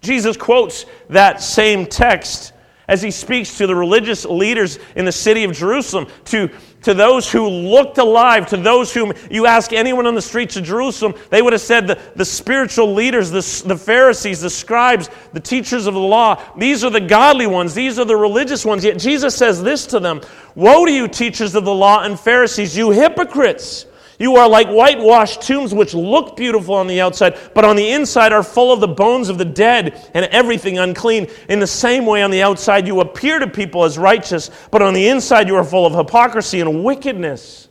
Jesus 0.00 0.36
quotes 0.36 0.86
that 1.08 1.40
same 1.40 1.86
text 1.86 2.51
as 2.88 3.00
he 3.00 3.10
speaks 3.10 3.58
to 3.58 3.66
the 3.66 3.74
religious 3.74 4.24
leaders 4.24 4.78
in 4.96 5.04
the 5.04 5.12
city 5.12 5.44
of 5.44 5.52
Jerusalem, 5.52 6.06
to, 6.26 6.50
to 6.82 6.94
those 6.94 7.30
who 7.30 7.48
looked 7.48 7.98
alive, 7.98 8.48
to 8.48 8.56
those 8.56 8.92
whom 8.92 9.12
you 9.30 9.46
ask 9.46 9.72
anyone 9.72 10.06
on 10.06 10.14
the 10.14 10.22
streets 10.22 10.56
of 10.56 10.64
Jerusalem, 10.64 11.14
they 11.30 11.42
would 11.42 11.52
have 11.52 11.62
said 11.62 11.86
the, 11.86 11.98
the 12.16 12.24
spiritual 12.24 12.92
leaders, 12.92 13.30
the, 13.30 13.68
the 13.68 13.76
Pharisees, 13.76 14.40
the 14.40 14.50
scribes, 14.50 15.08
the 15.32 15.40
teachers 15.40 15.86
of 15.86 15.94
the 15.94 16.00
law, 16.00 16.42
these 16.56 16.84
are 16.84 16.90
the 16.90 17.00
godly 17.00 17.46
ones, 17.46 17.74
these 17.74 17.98
are 17.98 18.04
the 18.04 18.16
religious 18.16 18.64
ones. 18.64 18.84
Yet 18.84 18.98
Jesus 18.98 19.36
says 19.36 19.62
this 19.62 19.86
to 19.86 20.00
them 20.00 20.20
Woe 20.54 20.84
to 20.84 20.92
you, 20.92 21.08
teachers 21.08 21.54
of 21.54 21.64
the 21.64 21.74
law 21.74 22.02
and 22.02 22.18
Pharisees, 22.18 22.76
you 22.76 22.90
hypocrites! 22.90 23.86
You 24.18 24.36
are 24.36 24.48
like 24.48 24.68
whitewashed 24.68 25.42
tombs 25.42 25.74
which 25.74 25.94
look 25.94 26.36
beautiful 26.36 26.74
on 26.74 26.86
the 26.86 27.00
outside, 27.00 27.38
but 27.54 27.64
on 27.64 27.76
the 27.76 27.90
inside 27.90 28.32
are 28.32 28.42
full 28.42 28.72
of 28.72 28.80
the 28.80 28.88
bones 28.88 29.28
of 29.28 29.38
the 29.38 29.44
dead 29.44 30.10
and 30.14 30.26
everything 30.26 30.78
unclean. 30.78 31.28
In 31.48 31.60
the 31.60 31.66
same 31.66 32.06
way, 32.06 32.22
on 32.22 32.30
the 32.30 32.42
outside 32.42 32.86
you 32.86 33.00
appear 33.00 33.38
to 33.38 33.46
people 33.46 33.84
as 33.84 33.98
righteous, 33.98 34.50
but 34.70 34.82
on 34.82 34.94
the 34.94 35.08
inside 35.08 35.48
you 35.48 35.56
are 35.56 35.64
full 35.64 35.86
of 35.86 35.94
hypocrisy 35.94 36.60
and 36.60 36.84
wickedness. 36.84 37.68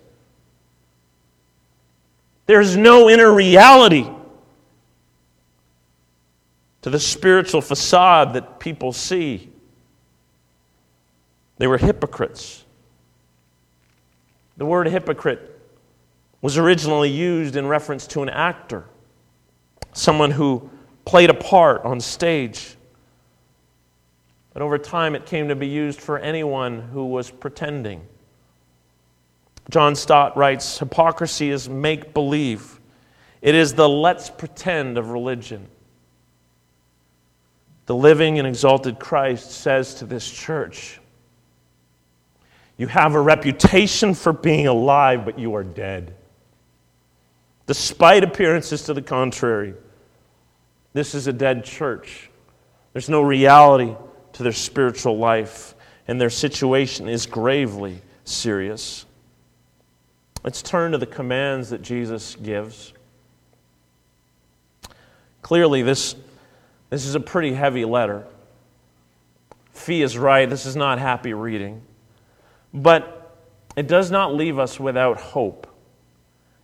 There's 2.47 2.75
no 2.75 3.10
inner 3.10 3.32
reality 3.32 4.10
to 6.82 6.89
the 6.89 6.99
spiritual 6.99 7.62
facade 7.62 8.34
that 8.34 8.60
people 8.60 8.91
see. 8.91 9.49
They 11.58 11.67
were 11.67 11.77
hypocrites. 11.77 12.65
The 14.58 14.65
word 14.65 14.88
hypocrite 14.88 15.50
was 16.41 16.58
originally 16.58 17.10
used 17.10 17.56
in 17.56 17.67
reference 17.67 18.08
to 18.08 18.23
an 18.23 18.30
actor, 18.30 18.86
someone 19.93 20.32
who 20.32 20.69
played 21.06 21.30
a 21.30 21.34
part 21.34 21.84
on 21.86 21.99
stage. 21.99 22.75
But 24.54 24.62
over 24.62 24.77
time, 24.77 25.15
it 25.15 25.25
came 25.25 25.47
to 25.49 25.56
be 25.56 25.67
used 25.67 26.01
for 26.01 26.17
anyone 26.17 26.82
who 26.82 27.06
was 27.06 27.30
pretending. 27.30 28.01
John 29.69 29.95
Stott 29.95 30.36
writes 30.36 30.80
Hypocrisy 30.80 31.51
is 31.51 31.69
make 31.69 32.13
believe, 32.13 32.80
it 33.41 33.56
is 33.56 33.73
the 33.73 33.88
let's 33.88 34.30
pretend 34.30 34.97
of 34.97 35.10
religion. 35.10 35.67
The 37.86 37.95
living 37.95 38.39
and 38.39 38.47
exalted 38.47 38.99
Christ 38.99 39.51
says 39.51 39.95
to 39.95 40.06
this 40.06 40.30
church, 40.30 40.99
You 42.77 42.88
have 42.88 43.15
a 43.15 43.21
reputation 43.21 44.13
for 44.13 44.34
being 44.34 44.67
alive, 44.67 45.25
but 45.25 45.38
you 45.38 45.56
are 45.56 45.63
dead 45.63 46.15
despite 47.71 48.21
appearances 48.21 48.84
to 48.84 48.93
the 48.93 49.01
contrary. 49.01 49.73
This 50.91 51.15
is 51.15 51.27
a 51.27 51.31
dead 51.31 51.63
church. 51.63 52.29
There's 52.91 53.07
no 53.07 53.21
reality 53.21 53.95
to 54.34 54.43
their 54.43 54.51
spiritual 54.51 55.17
life, 55.17 55.73
and 56.05 56.19
their 56.19 56.29
situation 56.29 57.07
is 57.07 57.25
gravely 57.25 58.01
serious. 58.25 59.05
Let's 60.43 60.62
turn 60.62 60.91
to 60.91 60.97
the 60.97 61.05
commands 61.05 61.69
that 61.69 61.81
Jesus 61.81 62.36
gives. 62.36 62.91
Clearly, 65.41 65.81
this, 65.81 66.17
this 66.89 67.05
is 67.05 67.15
a 67.15 67.21
pretty 67.21 67.53
heavy 67.53 67.86
letter. 67.86 68.27
Fee 69.71 70.01
is 70.01 70.17
right, 70.17 70.49
this 70.49 70.65
is 70.65 70.75
not 70.75 70.99
happy 70.99 71.34
reading. 71.34 71.84
But 72.73 73.34
it 73.77 73.88
does 73.88 74.12
not 74.12 74.36
leave 74.36 74.60
us 74.60 74.77
without 74.77 75.21
hope. 75.21 75.70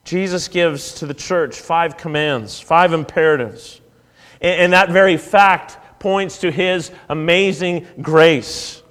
Jesus 0.07 0.47
gives 0.47 0.93
to 0.93 1.05
the 1.05 1.13
church 1.13 1.59
five 1.59 1.97
commands, 1.97 2.61
five 2.61 2.93
imperatives. 2.93 3.81
And 4.39 4.71
that 4.71 4.89
very 4.89 5.17
fact 5.17 5.99
points 5.99 6.37
to 6.37 6.49
his 6.49 6.91
amazing 7.09 7.85
grace. 8.01 8.81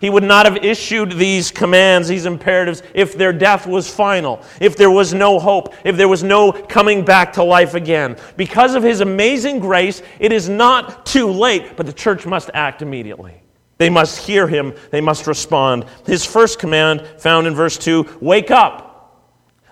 He 0.00 0.08
would 0.08 0.22
not 0.22 0.46
have 0.46 0.64
issued 0.64 1.12
these 1.12 1.50
commands, 1.50 2.08
these 2.08 2.24
imperatives, 2.24 2.82
if 2.94 3.18
their 3.18 3.34
death 3.34 3.66
was 3.66 3.94
final, 3.94 4.42
if 4.62 4.74
there 4.74 4.90
was 4.90 5.12
no 5.12 5.38
hope, 5.38 5.74
if 5.84 5.98
there 5.98 6.08
was 6.08 6.22
no 6.22 6.52
coming 6.52 7.04
back 7.04 7.34
to 7.34 7.44
life 7.44 7.74
again. 7.74 8.16
Because 8.38 8.74
of 8.74 8.82
his 8.82 9.02
amazing 9.02 9.58
grace, 9.58 10.00
it 10.18 10.32
is 10.32 10.48
not 10.48 11.04
too 11.04 11.28
late, 11.28 11.76
but 11.76 11.84
the 11.84 11.92
church 11.92 12.24
must 12.24 12.48
act 12.54 12.80
immediately. 12.80 13.34
They 13.76 13.90
must 13.90 14.26
hear 14.26 14.48
him, 14.48 14.72
they 14.90 15.02
must 15.02 15.26
respond. 15.26 15.84
His 16.06 16.24
first 16.24 16.58
command, 16.58 17.06
found 17.18 17.46
in 17.46 17.54
verse 17.54 17.76
2 17.76 18.20
wake 18.22 18.50
up. 18.50 18.91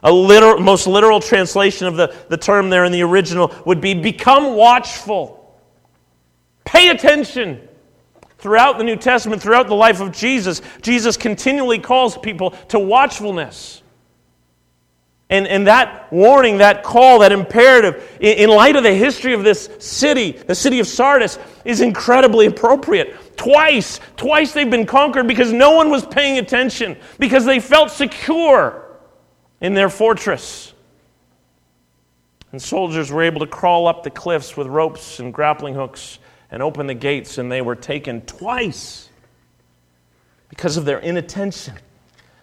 A 0.03 0.13
literal, 0.13 0.61
most 0.61 0.87
literal 0.87 1.21
translation 1.21 1.87
of 1.87 1.97
the, 1.97 2.15
the 2.29 2.37
term 2.37 2.71
there 2.71 2.85
in 2.85 2.93
the 2.93 3.03
original 3.03 3.55
would 3.67 3.81
be 3.81 3.95
become 3.95 4.55
watchful. 4.57 5.61
Pay 6.65 6.89
attention. 6.89 7.69
Throughout 8.39 8.79
the 8.79 8.85
New 8.85 8.97
Testament, 8.97 9.43
throughout 9.43 9.69
the 9.69 9.75
life 9.75 10.01
of 10.01 10.13
Jesus, 10.13 10.63
Jesus 10.81 11.19
continually 11.19 11.79
calls 11.79 12.17
people 12.17 12.53
to 12.69 12.79
watchfulness. 12.79 13.83
And, 15.29 15.47
and 15.47 15.67
that 15.67 16.11
warning, 16.11 16.59
that 16.59 16.83
call, 16.83 17.19
that 17.19 17.33
imperative, 17.33 18.17
in, 18.19 18.39
in 18.39 18.51
light 18.51 18.77
of 18.77 18.83
the 18.83 18.95
history 18.95 19.35
of 19.35 19.45
this 19.45 19.69
city, 19.79 20.33
the 20.33 20.55
city 20.55 20.81
of 20.81 20.87
Sardis, 20.87 21.39
is 21.67 21.83
incredibly 21.83 22.47
appropriate. 22.47 23.37
Twice, 23.37 24.01
twice 24.17 24.53
they've 24.53 24.71
been 24.71 24.87
conquered 24.87 25.29
because 25.29 25.53
no 25.53 25.73
one 25.73 25.91
was 25.91 26.07
paying 26.07 26.39
attention, 26.39 26.97
because 27.19 27.45
they 27.45 27.61
felt 27.61 27.91
secure 27.91 28.90
in 29.61 29.75
their 29.75 29.89
fortress. 29.89 30.73
And 32.53 32.61
soldiers 32.61 33.13
were 33.13 33.23
able 33.23 33.41
to 33.41 33.47
crawl 33.47 33.87
up 33.87 34.03
the 34.03 34.11
cliffs 34.11 34.57
with 34.57 34.67
ropes 34.67 35.21
and 35.21 35.33
grappling 35.33 35.75
hooks 35.75 36.19
and 36.51 36.63
open 36.63 36.87
the 36.87 36.95
gates, 36.95 37.39
and 37.39 37.51
they 37.51 37.63
were 37.63 37.77
taken 37.77 38.23
twice 38.23 39.09
because 40.49 40.77
of 40.77 40.85
their 40.85 40.99
inattention, 40.99 41.75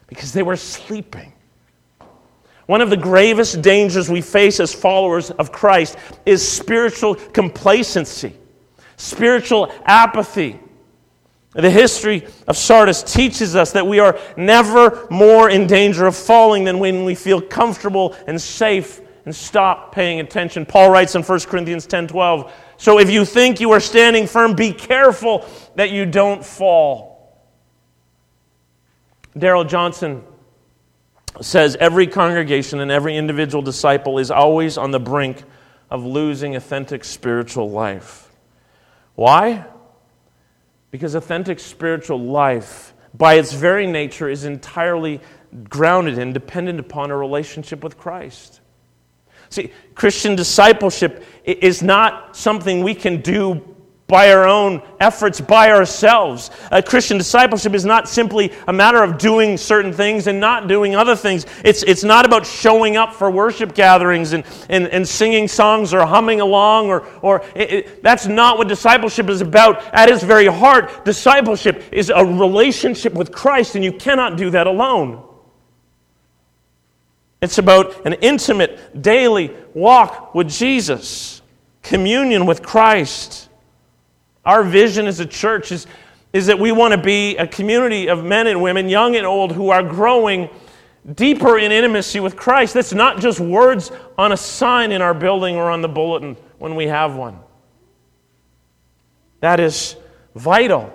because 0.08 0.32
they 0.32 0.44
were 0.44 0.56
sleeping. 0.56 1.34
One 2.68 2.82
of 2.82 2.90
the 2.90 2.98
gravest 2.98 3.62
dangers 3.62 4.10
we 4.10 4.22
face 4.22 4.60
as 4.60 4.74
followers 4.74 5.32
of 5.32 5.52
Christ 5.52 5.98
is 6.26 6.48
spiritual 6.48 7.16
complacency, 7.16 8.34
spiritual 8.96 9.74
apathy. 9.86 10.60
The 11.58 11.72
history 11.72 12.28
of 12.48 12.56
Sardis 12.56 13.02
teaches 13.02 13.56
us 13.56 13.72
that 13.72 13.88
we 13.88 13.98
are 13.98 14.20
never 14.38 15.08
more 15.10 15.50
in 15.50 15.66
danger 15.66 16.06
of 16.06 16.16
falling 16.16 16.66
than 16.66 16.78
when 16.78 17.04
we 17.04 17.16
feel 17.16 17.42
comfortable 17.42 18.16
and 18.28 18.40
safe 18.40 19.02
and 19.26 19.36
stop 19.36 19.92
paying 19.92 20.20
attention. 20.20 20.68
Paul 20.68 20.92
writes 20.92 21.16
in 21.16 21.24
1 21.24 21.48
Corinthians 21.48 21.88
10:12, 21.88 22.52
"So 22.78 23.00
if 23.00 23.10
you 23.10 23.26
think 23.26 23.60
you 23.60 23.72
are 23.72 23.80
standing 23.80 24.28
firm, 24.28 24.54
be 24.54 24.72
careful 24.72 25.46
that 25.76 25.90
you 25.90 26.06
don't 26.06 26.46
fall." 26.46 27.34
Darrell 29.36 29.64
Johnson 29.64 30.22
says 31.42 31.76
every 31.80 32.06
congregation 32.06 32.80
and 32.80 32.92
every 32.92 33.18
individual 33.18 33.64
disciple 33.64 34.20
is 34.20 34.30
always 34.30 34.78
on 34.78 34.92
the 34.92 35.00
brink 35.00 35.44
of 35.90 36.06
losing 36.06 36.56
authentic 36.56 37.04
spiritual 37.04 37.72
life. 37.72 38.32
Why? 39.16 39.66
Because 40.92 41.16
authentic 41.16 41.60
spiritual 41.60 42.20
life, 42.20 42.94
by 43.14 43.36
its 43.36 43.54
very 43.54 43.88
nature, 43.88 44.30
is 44.30 44.46
entirely 44.46 45.22
grounded 45.70 46.18
and 46.18 46.34
dependent 46.34 46.80
upon 46.80 47.12
a 47.12 47.18
relationship 47.18 47.84
with 47.84 47.98
Christ. 47.98 48.62
See, 49.50 49.72
Christian 49.96 50.36
discipleship 50.36 51.24
is 51.44 51.82
not 51.82 52.36
something 52.36 52.84
we 52.84 52.94
can 52.96 53.22
do 53.22 53.76
by 54.08 54.32
our 54.32 54.48
own 54.48 54.82
efforts, 55.02 55.42
by 55.42 55.70
ourselves. 55.70 56.50
A 56.72 56.82
Christian 56.82 57.18
discipleship 57.18 57.74
is 57.74 57.84
not 57.84 58.08
simply 58.08 58.54
a 58.66 58.72
matter 58.72 59.04
of 59.04 59.18
doing 59.18 59.58
certain 59.58 59.92
things 59.92 60.28
and 60.28 60.40
not 60.40 60.70
doing 60.70 60.96
other 60.96 61.16
things. 61.16 61.46
It's, 61.66 61.84
it's 61.84 62.06
not 62.06 62.26
about 62.26 62.46
showing 62.46 62.96
up 62.96 63.14
for 63.14 63.30
worship 63.30 63.76
gatherings 63.76 64.32
and, 64.32 64.46
and, 64.70 64.88
and 64.88 65.06
singing 65.06 65.50
songs 65.50 65.94
or 65.94 66.06
humming 66.06 66.40
along, 66.40 66.88
or, 66.88 67.06
or 67.22 67.44
it, 67.54 67.72
it, 67.72 68.04
that's 68.04 68.28
not 68.28 68.58
what 68.58 68.70
discipleship 68.70 69.28
is 69.30 69.42
about. 69.42 69.84
At 69.94 70.10
its 70.10 70.24
very 70.24 70.48
heart, 70.48 71.04
discipleship 71.04 71.84
is 71.92 72.10
a 72.10 72.24
relationship 72.24 73.14
with 73.14 73.34
Christ, 73.34 73.76
and 73.76 73.84
you 73.84 73.92
cannot 73.92 74.38
do 74.38 74.50
that 74.52 74.68
alone. 74.68 75.22
It's 77.42 77.58
about 77.58 78.06
an 78.06 78.14
intimate, 78.14 79.02
daily 79.02 79.54
walk 79.74 80.34
with 80.34 80.50
Jesus, 80.50 81.42
communion 81.84 82.46
with 82.46 82.64
Christ. 82.64 83.47
Our 84.48 84.64
vision 84.64 85.08
as 85.08 85.20
a 85.20 85.26
church 85.26 85.74
is, 85.74 85.88
is 86.32 86.46
that 86.46 86.58
we 86.58 86.72
want 86.72 86.94
to 86.94 86.98
be 86.98 87.36
a 87.36 87.46
community 87.46 88.08
of 88.08 88.24
men 88.24 88.48
and 88.48 88.62
women, 88.62 88.88
young 88.88 89.18
and 89.18 89.26
old, 89.26 89.52
who 89.52 89.72
are 89.72 89.84
growing 89.84 90.50
deeper 91.16 91.60
in 91.60 91.74
intimacy 91.74 92.22
with 92.22 92.38
Christ. 92.38 92.74
That's 92.74 92.94
not 92.94 93.20
just 93.20 93.42
words 93.42 93.92
on 94.18 94.32
a 94.32 94.38
sign 94.38 94.94
in 94.94 95.02
our 95.02 95.14
building 95.14 95.58
or 95.58 95.70
on 95.70 95.82
the 95.82 95.90
bulletin 95.90 96.38
when 96.60 96.76
we 96.76 96.88
have 96.88 97.18
one. 97.18 97.38
That 99.42 99.60
is 99.60 99.98
vital 100.34 100.94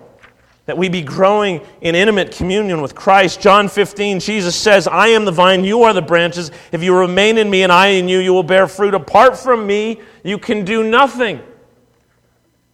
that 0.65 0.79
we 0.79 0.88
be 0.88 1.03
growing 1.03 1.61
in 1.83 1.95
intimate 1.95 2.33
communion 2.33 2.81
with 2.81 2.95
Christ. 2.95 3.38
John 3.38 3.69
15, 3.69 4.19
Jesus 4.21 4.57
says, 4.57 4.88
I 4.88 5.09
am 5.09 5.27
the 5.27 5.33
vine, 5.33 5.62
you 5.62 5.83
are 5.83 5.93
the 5.93 6.01
branches. 6.01 6.53
If 6.71 6.83
you 6.83 6.97
remain 6.97 7.37
in 7.37 7.51
me 7.51 7.65
and 7.65 7.73
I 7.73 7.88
in 7.88 8.09
you, 8.09 8.19
you 8.19 8.33
will 8.33 8.45
bear 8.45 8.67
fruit. 8.67 8.95
Apart 8.95 9.37
from 9.37 9.67
me, 9.67 10.01
you 10.25 10.38
can 10.38 10.65
do 10.65 10.88
nothing. 10.88 11.43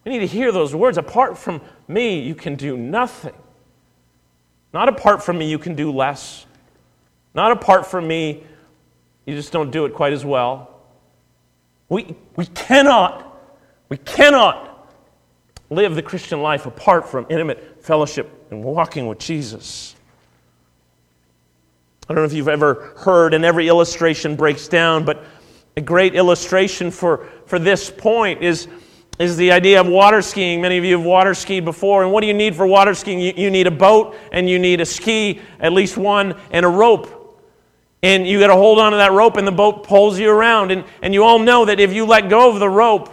We 0.05 0.11
need 0.11 0.19
to 0.19 0.27
hear 0.27 0.51
those 0.51 0.73
words. 0.73 0.97
Apart 0.97 1.37
from 1.37 1.61
me, 1.87 2.19
you 2.19 2.35
can 2.35 2.55
do 2.55 2.77
nothing. 2.77 3.33
Not 4.73 4.87
apart 4.89 5.23
from 5.23 5.37
me, 5.37 5.49
you 5.49 5.59
can 5.59 5.75
do 5.75 5.91
less. 5.91 6.45
Not 7.33 7.51
apart 7.51 7.85
from 7.85 8.07
me, 8.07 8.43
you 9.25 9.35
just 9.35 9.51
don't 9.51 9.71
do 9.71 9.85
it 9.85 9.93
quite 9.93 10.13
as 10.13 10.25
well. 10.25 10.81
We, 11.89 12.15
we 12.35 12.45
cannot, 12.47 13.39
we 13.89 13.97
cannot 13.97 14.91
live 15.69 15.95
the 15.95 16.01
Christian 16.01 16.41
life 16.41 16.65
apart 16.65 17.07
from 17.07 17.25
intimate 17.29 17.83
fellowship 17.83 18.47
and 18.51 18.63
walking 18.63 19.07
with 19.07 19.19
Jesus. 19.19 19.95
I 22.07 22.13
don't 22.13 22.23
know 22.23 22.27
if 22.27 22.33
you've 22.33 22.47
ever 22.47 22.93
heard, 22.97 23.35
and 23.35 23.45
every 23.45 23.67
illustration 23.67 24.35
breaks 24.35 24.67
down, 24.67 25.05
but 25.05 25.23
a 25.77 25.81
great 25.81 26.15
illustration 26.15 26.89
for, 26.89 27.27
for 27.45 27.59
this 27.59 27.91
point 27.91 28.41
is, 28.41 28.67
is 29.19 29.35
the 29.35 29.51
idea 29.51 29.81
of 29.81 29.87
water 29.87 30.21
skiing. 30.21 30.61
Many 30.61 30.77
of 30.77 30.85
you 30.85 30.97
have 30.97 31.05
water 31.05 31.33
skied 31.33 31.65
before. 31.65 32.03
And 32.03 32.11
what 32.13 32.21
do 32.21 32.27
you 32.27 32.33
need 32.33 32.55
for 32.55 32.65
water 32.65 32.93
skiing? 32.93 33.19
You, 33.19 33.33
you 33.35 33.49
need 33.51 33.67
a 33.67 33.71
boat, 33.71 34.15
and 34.31 34.49
you 34.49 34.57
need 34.57 34.79
a 34.79 34.85
ski, 34.85 35.41
at 35.59 35.73
least 35.73 35.97
one, 35.97 36.39
and 36.51 36.65
a 36.65 36.69
rope. 36.69 37.17
And 38.01 38.25
you 38.25 38.39
got 38.39 38.47
to 38.47 38.55
hold 38.55 38.79
on 38.79 38.93
to 38.93 38.97
that 38.97 39.11
rope, 39.11 39.35
and 39.35 39.45
the 39.45 39.51
boat 39.51 39.83
pulls 39.83 40.17
you 40.17 40.31
around. 40.31 40.71
And, 40.71 40.85
and 41.01 41.13
you 41.13 41.25
all 41.25 41.37
know 41.37 41.65
that 41.65 41.81
if 41.81 41.91
you 41.91 42.05
let 42.05 42.29
go 42.29 42.49
of 42.49 42.59
the 42.59 42.69
rope, 42.69 43.09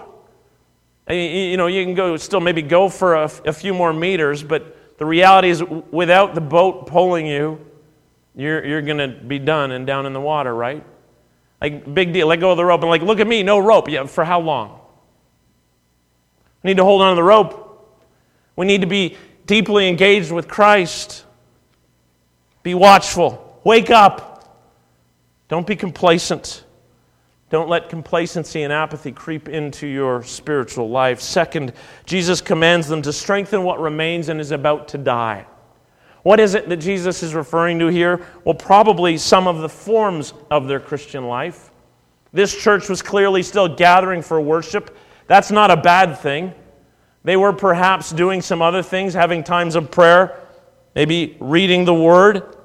you 1.11 1.57
know, 1.57 1.67
you 1.67 1.85
can 1.85 1.95
go 1.95 2.17
still 2.17 2.41
maybe 2.41 2.63
go 2.63 2.89
for 2.89 3.15
a, 3.15 3.25
a 3.45 3.53
few 3.53 3.75
more 3.75 3.93
meters, 3.93 4.45
but 4.45 4.99
the 4.99 5.05
reality 5.05 5.51
is 5.51 5.63
without 5.91 6.37
the 6.37 6.41
boat 6.41 6.87
pulling 6.87 7.27
you, 7.27 7.61
you're, 8.37 8.65
you're 8.65 8.83
going 8.83 8.99
to 8.99 9.09
be 9.09 9.41
done 9.41 9.73
and 9.73 9.87
down 9.87 10.07
in 10.07 10.13
the 10.13 10.21
water, 10.21 10.55
right? 10.55 10.85
Like, 11.61 11.93
big 11.93 12.13
deal. 12.13 12.29
Let 12.29 12.39
go 12.39 12.53
of 12.53 12.57
the 12.57 12.65
rope 12.65 12.83
and, 12.83 12.91
like, 12.91 13.03
look 13.03 13.19
at 13.19 13.27
me, 13.27 13.43
no 13.43 13.59
rope. 13.59 13.89
Yeah, 13.89 14.07
for 14.07 14.25
how 14.25 14.41
long? 14.41 14.81
We 16.67 16.71
need 16.71 16.79
to 16.79 16.85
hold 16.85 17.01
on 17.01 17.13
to 17.13 17.15
the 17.15 17.23
rope. 17.23 18.03
We 18.57 18.67
need 18.67 18.81
to 18.81 18.89
be 18.89 19.17
deeply 19.47 19.87
engaged 19.87 20.33
with 20.33 20.49
Christ. 20.49 21.25
Be 22.65 22.75
watchful. 22.75 23.61
Wake 23.63 23.91
up. 23.91 24.67
Don't 25.47 25.65
be 25.65 25.77
complacent. 25.77 26.65
Don't 27.51 27.69
let 27.69 27.89
complacency 27.89 28.65
and 28.65 28.73
apathy 28.73 29.13
creep 29.13 29.49
into 29.49 29.87
your 29.87 30.25
spiritual 30.25 30.91
life. 30.91 31.21
Second, 31.21 31.73
Jesus 32.05 32.41
commands 32.41 32.89
them 32.89 33.01
to 33.03 33.13
strengthen 33.13 33.63
what 33.63 33.81
remains 33.81 34.29
and 34.29 34.41
is 34.41 34.51
about 34.51 34.89
to 34.89 34.99
die. 34.99 35.47
What 36.25 36.41
is 36.41 36.55
it 36.55 36.69
that 36.69 36.79
Jesus 36.79 37.23
is 37.23 37.33
referring 37.33 37.79
to 37.79 37.87
here? 37.87 38.27
Well, 38.43 38.57
probably 38.57 39.19
some 39.19 39.47
of 39.47 39.59
the 39.59 39.69
forms 39.69 40.35
of 40.51 40.67
their 40.67 40.81
Christian 40.81 41.29
life. 41.29 41.71
This 42.33 42.61
church 42.61 42.89
was 42.89 43.03
clearly 43.03 43.45
still 43.45 43.69
gathering 43.69 44.21
for 44.21 44.41
worship. 44.41 44.99
That's 45.27 45.51
not 45.51 45.71
a 45.71 45.77
bad 45.77 46.19
thing. 46.19 46.55
They 47.25 47.37
were 47.37 47.53
perhaps 47.53 48.13
doing 48.13 48.41
some 48.41 48.63
other 48.63 48.83
things, 48.83 49.13
having 49.13 49.43
times 49.43 49.75
of 49.75 49.91
prayer, 49.91 50.41
maybe 50.95 51.37
reading 51.41 51.85
the 51.85 51.95
word. 51.95 52.57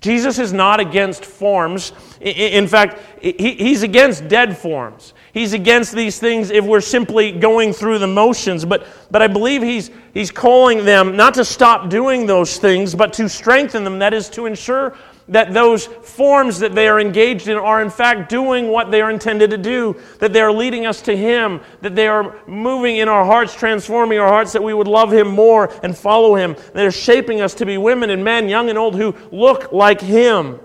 Jesus 0.00 0.40
is 0.40 0.52
not 0.52 0.80
against 0.80 1.24
forms. 1.24 1.92
In 2.20 2.66
fact, 2.66 2.98
he's 3.22 3.84
against 3.84 4.26
dead 4.26 4.58
forms. 4.58 5.14
He's 5.32 5.52
against 5.52 5.92
these 5.94 6.18
things 6.18 6.50
if 6.50 6.64
we're 6.64 6.80
simply 6.80 7.30
going 7.30 7.72
through 7.72 8.00
the 8.00 8.08
motions. 8.08 8.64
But, 8.64 8.84
but 9.12 9.22
I 9.22 9.28
believe 9.28 9.62
he's, 9.62 9.90
he's 10.12 10.32
calling 10.32 10.84
them 10.84 11.14
not 11.14 11.34
to 11.34 11.44
stop 11.44 11.88
doing 11.88 12.26
those 12.26 12.58
things, 12.58 12.96
but 12.96 13.12
to 13.14 13.28
strengthen 13.28 13.84
them. 13.84 14.00
That 14.00 14.12
is, 14.12 14.28
to 14.30 14.46
ensure 14.46 14.96
that 15.32 15.52
those 15.52 15.86
forms 15.86 16.60
that 16.60 16.74
they 16.74 16.88
are 16.88 17.00
engaged 17.00 17.48
in 17.48 17.56
are 17.58 17.82
in 17.82 17.90
fact 17.90 18.28
doing 18.28 18.68
what 18.68 18.90
they 18.90 19.02
are 19.02 19.10
intended 19.10 19.50
to 19.50 19.58
do, 19.58 20.00
that 20.20 20.32
they 20.32 20.40
are 20.40 20.52
leading 20.52 20.86
us 20.86 21.02
to 21.02 21.16
Him, 21.16 21.60
that 21.80 21.94
they 21.94 22.06
are 22.06 22.36
moving 22.46 22.98
in 22.98 23.08
our 23.08 23.24
hearts, 23.24 23.54
transforming 23.54 24.18
our 24.18 24.28
hearts, 24.28 24.52
that 24.52 24.62
we 24.62 24.72
would 24.72 24.86
love 24.86 25.12
Him 25.12 25.28
more 25.28 25.72
and 25.82 25.96
follow 25.96 26.36
Him. 26.36 26.54
That 26.54 26.74
they're 26.74 26.90
shaping 26.90 27.40
us 27.40 27.54
to 27.54 27.66
be 27.66 27.76
women 27.78 28.10
and 28.10 28.22
men, 28.22 28.48
young 28.48 28.68
and 28.68 28.78
old, 28.78 28.94
who 28.94 29.14
look 29.30 29.72
like 29.72 30.00
Him. 30.00 30.60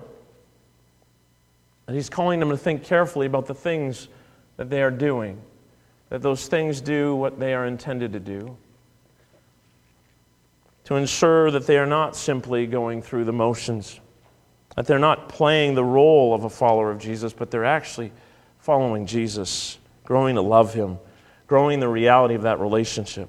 And 1.87 1.95
He's 1.95 2.09
calling 2.09 2.39
them 2.39 2.49
to 2.49 2.57
think 2.57 2.83
carefully 2.83 3.25
about 3.25 3.47
the 3.47 3.55
things 3.55 4.09
that 4.57 4.69
they 4.69 4.83
are 4.83 4.91
doing, 4.91 5.41
that 6.09 6.21
those 6.21 6.47
things 6.47 6.81
do 6.81 7.15
what 7.15 7.39
they 7.39 7.53
are 7.53 7.65
intended 7.65 8.13
to 8.13 8.19
do 8.19 8.57
to 10.87 10.95
ensure 10.95 11.51
that 11.51 11.67
they 11.67 11.77
are 11.77 11.85
not 11.85 12.15
simply 12.15 12.65
going 12.65 13.01
through 13.01 13.25
the 13.25 13.33
motions. 13.33 13.99
That 14.77 14.85
they're 14.85 14.99
not 14.99 15.27
playing 15.27 15.73
the 15.73 15.83
role 15.83 16.35
of 16.35 16.43
a 16.43 16.49
follower 16.49 16.91
of 16.91 16.99
Jesus, 16.99 17.33
but 17.33 17.49
they're 17.49 17.65
actually 17.65 18.11
following 18.59 19.07
Jesus, 19.07 19.79
growing 20.05 20.35
to 20.35 20.41
love 20.41 20.71
him, 20.73 20.99
growing 21.47 21.79
the 21.79 21.89
reality 21.89 22.35
of 22.35 22.43
that 22.43 22.59
relationship. 22.59 23.27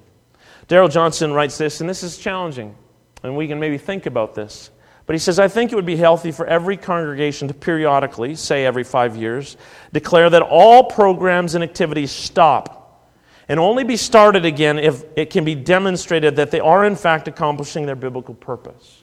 Darrell 0.67 0.89
Johnson 0.89 1.33
writes 1.33 1.57
this, 1.57 1.81
and 1.81 1.89
this 1.89 2.03
is 2.03 2.19
challenging, 2.19 2.75
and 3.23 3.35
we 3.35 3.47
can 3.47 3.59
maybe 3.59 3.79
think 3.79 4.05
about 4.05 4.35
this. 4.35 4.69
But 5.07 5.15
he 5.15 5.17
says, 5.17 5.39
I 5.39 5.47
think 5.47 5.71
it 5.71 5.75
would 5.75 5.87
be 5.87 5.95
healthy 5.95 6.31
for 6.31 6.45
every 6.45 6.77
congregation 6.77 7.47
to 7.47 7.55
periodically, 7.55 8.35
say 8.35 8.63
every 8.63 8.83
five 8.83 9.15
years, 9.15 9.57
declare 9.91 10.29
that 10.29 10.43
all 10.43 10.83
programs 10.83 11.55
and 11.55 11.63
activities 11.63 12.11
stop 12.11 13.09
and 13.47 13.59
only 13.59 13.83
be 13.83 13.97
started 13.97 14.45
again 14.45 14.77
if 14.77 15.03
it 15.15 15.31
can 15.31 15.43
be 15.43 15.55
demonstrated 15.55 16.35
that 16.35 16.51
they 16.51 16.59
are, 16.59 16.85
in 16.85 16.95
fact, 16.95 17.27
accomplishing 17.27 17.87
their 17.87 17.95
biblical 17.95 18.35
purpose. 18.35 18.98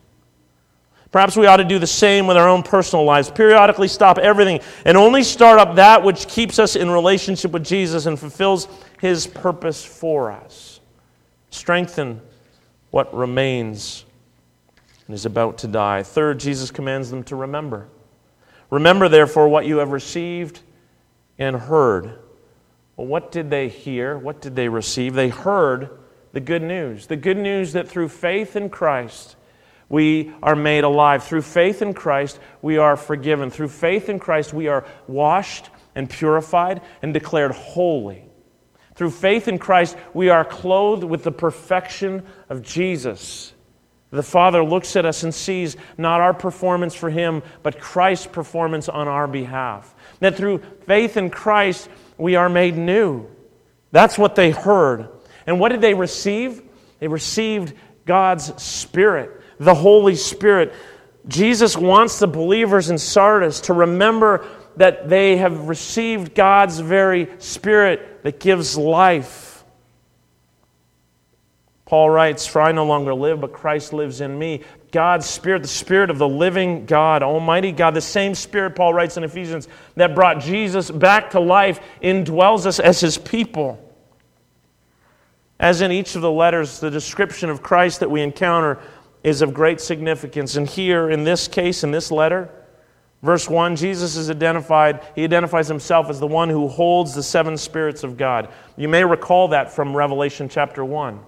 Perhaps 1.12 1.36
we 1.36 1.46
ought 1.46 1.58
to 1.58 1.64
do 1.64 1.78
the 1.78 1.86
same 1.86 2.26
with 2.26 2.36
our 2.36 2.48
own 2.48 2.62
personal 2.62 3.04
lives. 3.04 3.30
Periodically 3.30 3.88
stop 3.88 4.18
everything 4.18 4.60
and 4.84 4.96
only 4.96 5.22
start 5.22 5.58
up 5.58 5.76
that 5.76 6.02
which 6.02 6.28
keeps 6.28 6.58
us 6.58 6.76
in 6.76 6.90
relationship 6.90 7.52
with 7.52 7.64
Jesus 7.64 8.06
and 8.06 8.18
fulfills 8.18 8.68
his 9.00 9.26
purpose 9.26 9.84
for 9.84 10.30
us. 10.30 10.80
Strengthen 11.50 12.20
what 12.90 13.14
remains 13.14 14.04
and 15.06 15.14
is 15.14 15.26
about 15.26 15.58
to 15.58 15.68
die. 15.68 16.02
Third, 16.02 16.40
Jesus 16.40 16.70
commands 16.70 17.10
them 17.10 17.22
to 17.24 17.36
remember. 17.36 17.88
Remember, 18.70 19.08
therefore, 19.08 19.48
what 19.48 19.66
you 19.66 19.78
have 19.78 19.92
received 19.92 20.60
and 21.38 21.56
heard. 21.56 22.18
Well, 22.96 23.06
what 23.06 23.30
did 23.30 23.50
they 23.50 23.68
hear? 23.68 24.18
What 24.18 24.40
did 24.40 24.56
they 24.56 24.68
receive? 24.68 25.14
They 25.14 25.28
heard 25.28 25.90
the 26.32 26.40
good 26.40 26.62
news. 26.62 27.06
The 27.06 27.16
good 27.16 27.36
news 27.36 27.72
that 27.74 27.88
through 27.88 28.08
faith 28.08 28.56
in 28.56 28.70
Christ, 28.70 29.36
we 29.88 30.32
are 30.42 30.56
made 30.56 30.84
alive. 30.84 31.24
Through 31.24 31.42
faith 31.42 31.82
in 31.82 31.94
Christ, 31.94 32.38
we 32.62 32.78
are 32.78 32.96
forgiven. 32.96 33.50
Through 33.50 33.68
faith 33.68 34.08
in 34.08 34.18
Christ, 34.18 34.52
we 34.52 34.68
are 34.68 34.84
washed 35.06 35.70
and 35.94 36.10
purified 36.10 36.82
and 37.02 37.14
declared 37.14 37.52
holy. 37.52 38.24
Through 38.96 39.10
faith 39.10 39.46
in 39.46 39.58
Christ, 39.58 39.96
we 40.14 40.30
are 40.30 40.44
clothed 40.44 41.04
with 41.04 41.22
the 41.22 41.32
perfection 41.32 42.24
of 42.48 42.62
Jesus. 42.62 43.52
The 44.10 44.22
Father 44.22 44.64
looks 44.64 44.96
at 44.96 45.04
us 45.04 45.22
and 45.22 45.34
sees 45.34 45.76
not 45.98 46.20
our 46.20 46.32
performance 46.32 46.94
for 46.94 47.10
Him, 47.10 47.42
but 47.62 47.80
Christ's 47.80 48.26
performance 48.26 48.88
on 48.88 49.08
our 49.08 49.26
behalf. 49.26 49.94
That 50.20 50.36
through 50.36 50.62
faith 50.86 51.16
in 51.16 51.30
Christ, 51.30 51.88
we 52.16 52.36
are 52.36 52.48
made 52.48 52.76
new. 52.76 53.26
That's 53.92 54.18
what 54.18 54.34
they 54.34 54.50
heard. 54.50 55.08
And 55.46 55.60
what 55.60 55.70
did 55.70 55.80
they 55.80 55.94
receive? 55.94 56.62
They 56.98 57.08
received 57.08 57.74
God's 58.06 58.62
Spirit 58.62 59.35
the 59.58 59.74
Holy 59.74 60.14
Spirit. 60.14 60.72
Jesus 61.28 61.76
wants 61.76 62.18
the 62.18 62.26
believers 62.26 62.90
in 62.90 62.98
Sardis 62.98 63.60
to 63.62 63.72
remember 63.72 64.46
that 64.76 65.08
they 65.08 65.36
have 65.36 65.68
received 65.68 66.34
God's 66.34 66.78
very 66.78 67.28
Spirit 67.38 68.22
that 68.22 68.38
gives 68.38 68.76
life. 68.76 69.64
Paul 71.86 72.10
writes, 72.10 72.46
For 72.46 72.60
I 72.60 72.72
no 72.72 72.84
longer 72.84 73.14
live, 73.14 73.40
but 73.40 73.52
Christ 73.52 73.92
lives 73.92 74.20
in 74.20 74.38
me. 74.38 74.62
God's 74.90 75.26
Spirit, 75.26 75.62
the 75.62 75.68
Spirit 75.68 76.10
of 76.10 76.18
the 76.18 76.28
living 76.28 76.84
God, 76.84 77.22
Almighty 77.22 77.70
God, 77.70 77.94
the 77.94 78.00
same 78.00 78.34
Spirit, 78.34 78.74
Paul 78.74 78.92
writes 78.92 79.16
in 79.16 79.24
Ephesians, 79.24 79.68
that 79.94 80.14
brought 80.14 80.40
Jesus 80.40 80.90
back 80.90 81.30
to 81.30 81.40
life, 81.40 81.80
indwells 82.02 82.66
us 82.66 82.80
as 82.80 83.00
his 83.00 83.16
people. 83.16 83.82
As 85.58 85.80
in 85.80 85.92
each 85.92 86.16
of 86.16 86.22
the 86.22 86.30
letters, 86.30 86.80
the 86.80 86.90
description 86.90 87.50
of 87.50 87.62
Christ 87.62 88.00
that 88.00 88.10
we 88.10 88.20
encounter 88.20 88.78
is 89.26 89.42
of 89.42 89.52
great 89.52 89.80
significance. 89.80 90.54
And 90.54 90.68
here, 90.68 91.10
in 91.10 91.24
this 91.24 91.48
case, 91.48 91.82
in 91.82 91.90
this 91.90 92.12
letter, 92.12 92.48
verse 93.24 93.50
1, 93.50 93.74
Jesus 93.74 94.14
is 94.14 94.30
identified, 94.30 95.04
he 95.16 95.24
identifies 95.24 95.66
himself 95.66 96.08
as 96.08 96.20
the 96.20 96.28
one 96.28 96.48
who 96.48 96.68
holds 96.68 97.12
the 97.12 97.24
seven 97.24 97.56
spirits 97.56 98.04
of 98.04 98.16
God. 98.16 98.52
You 98.76 98.88
may 98.88 99.04
recall 99.04 99.48
that 99.48 99.72
from 99.72 99.96
Revelation 99.96 100.48
chapter 100.48 100.84
1. 100.84 101.18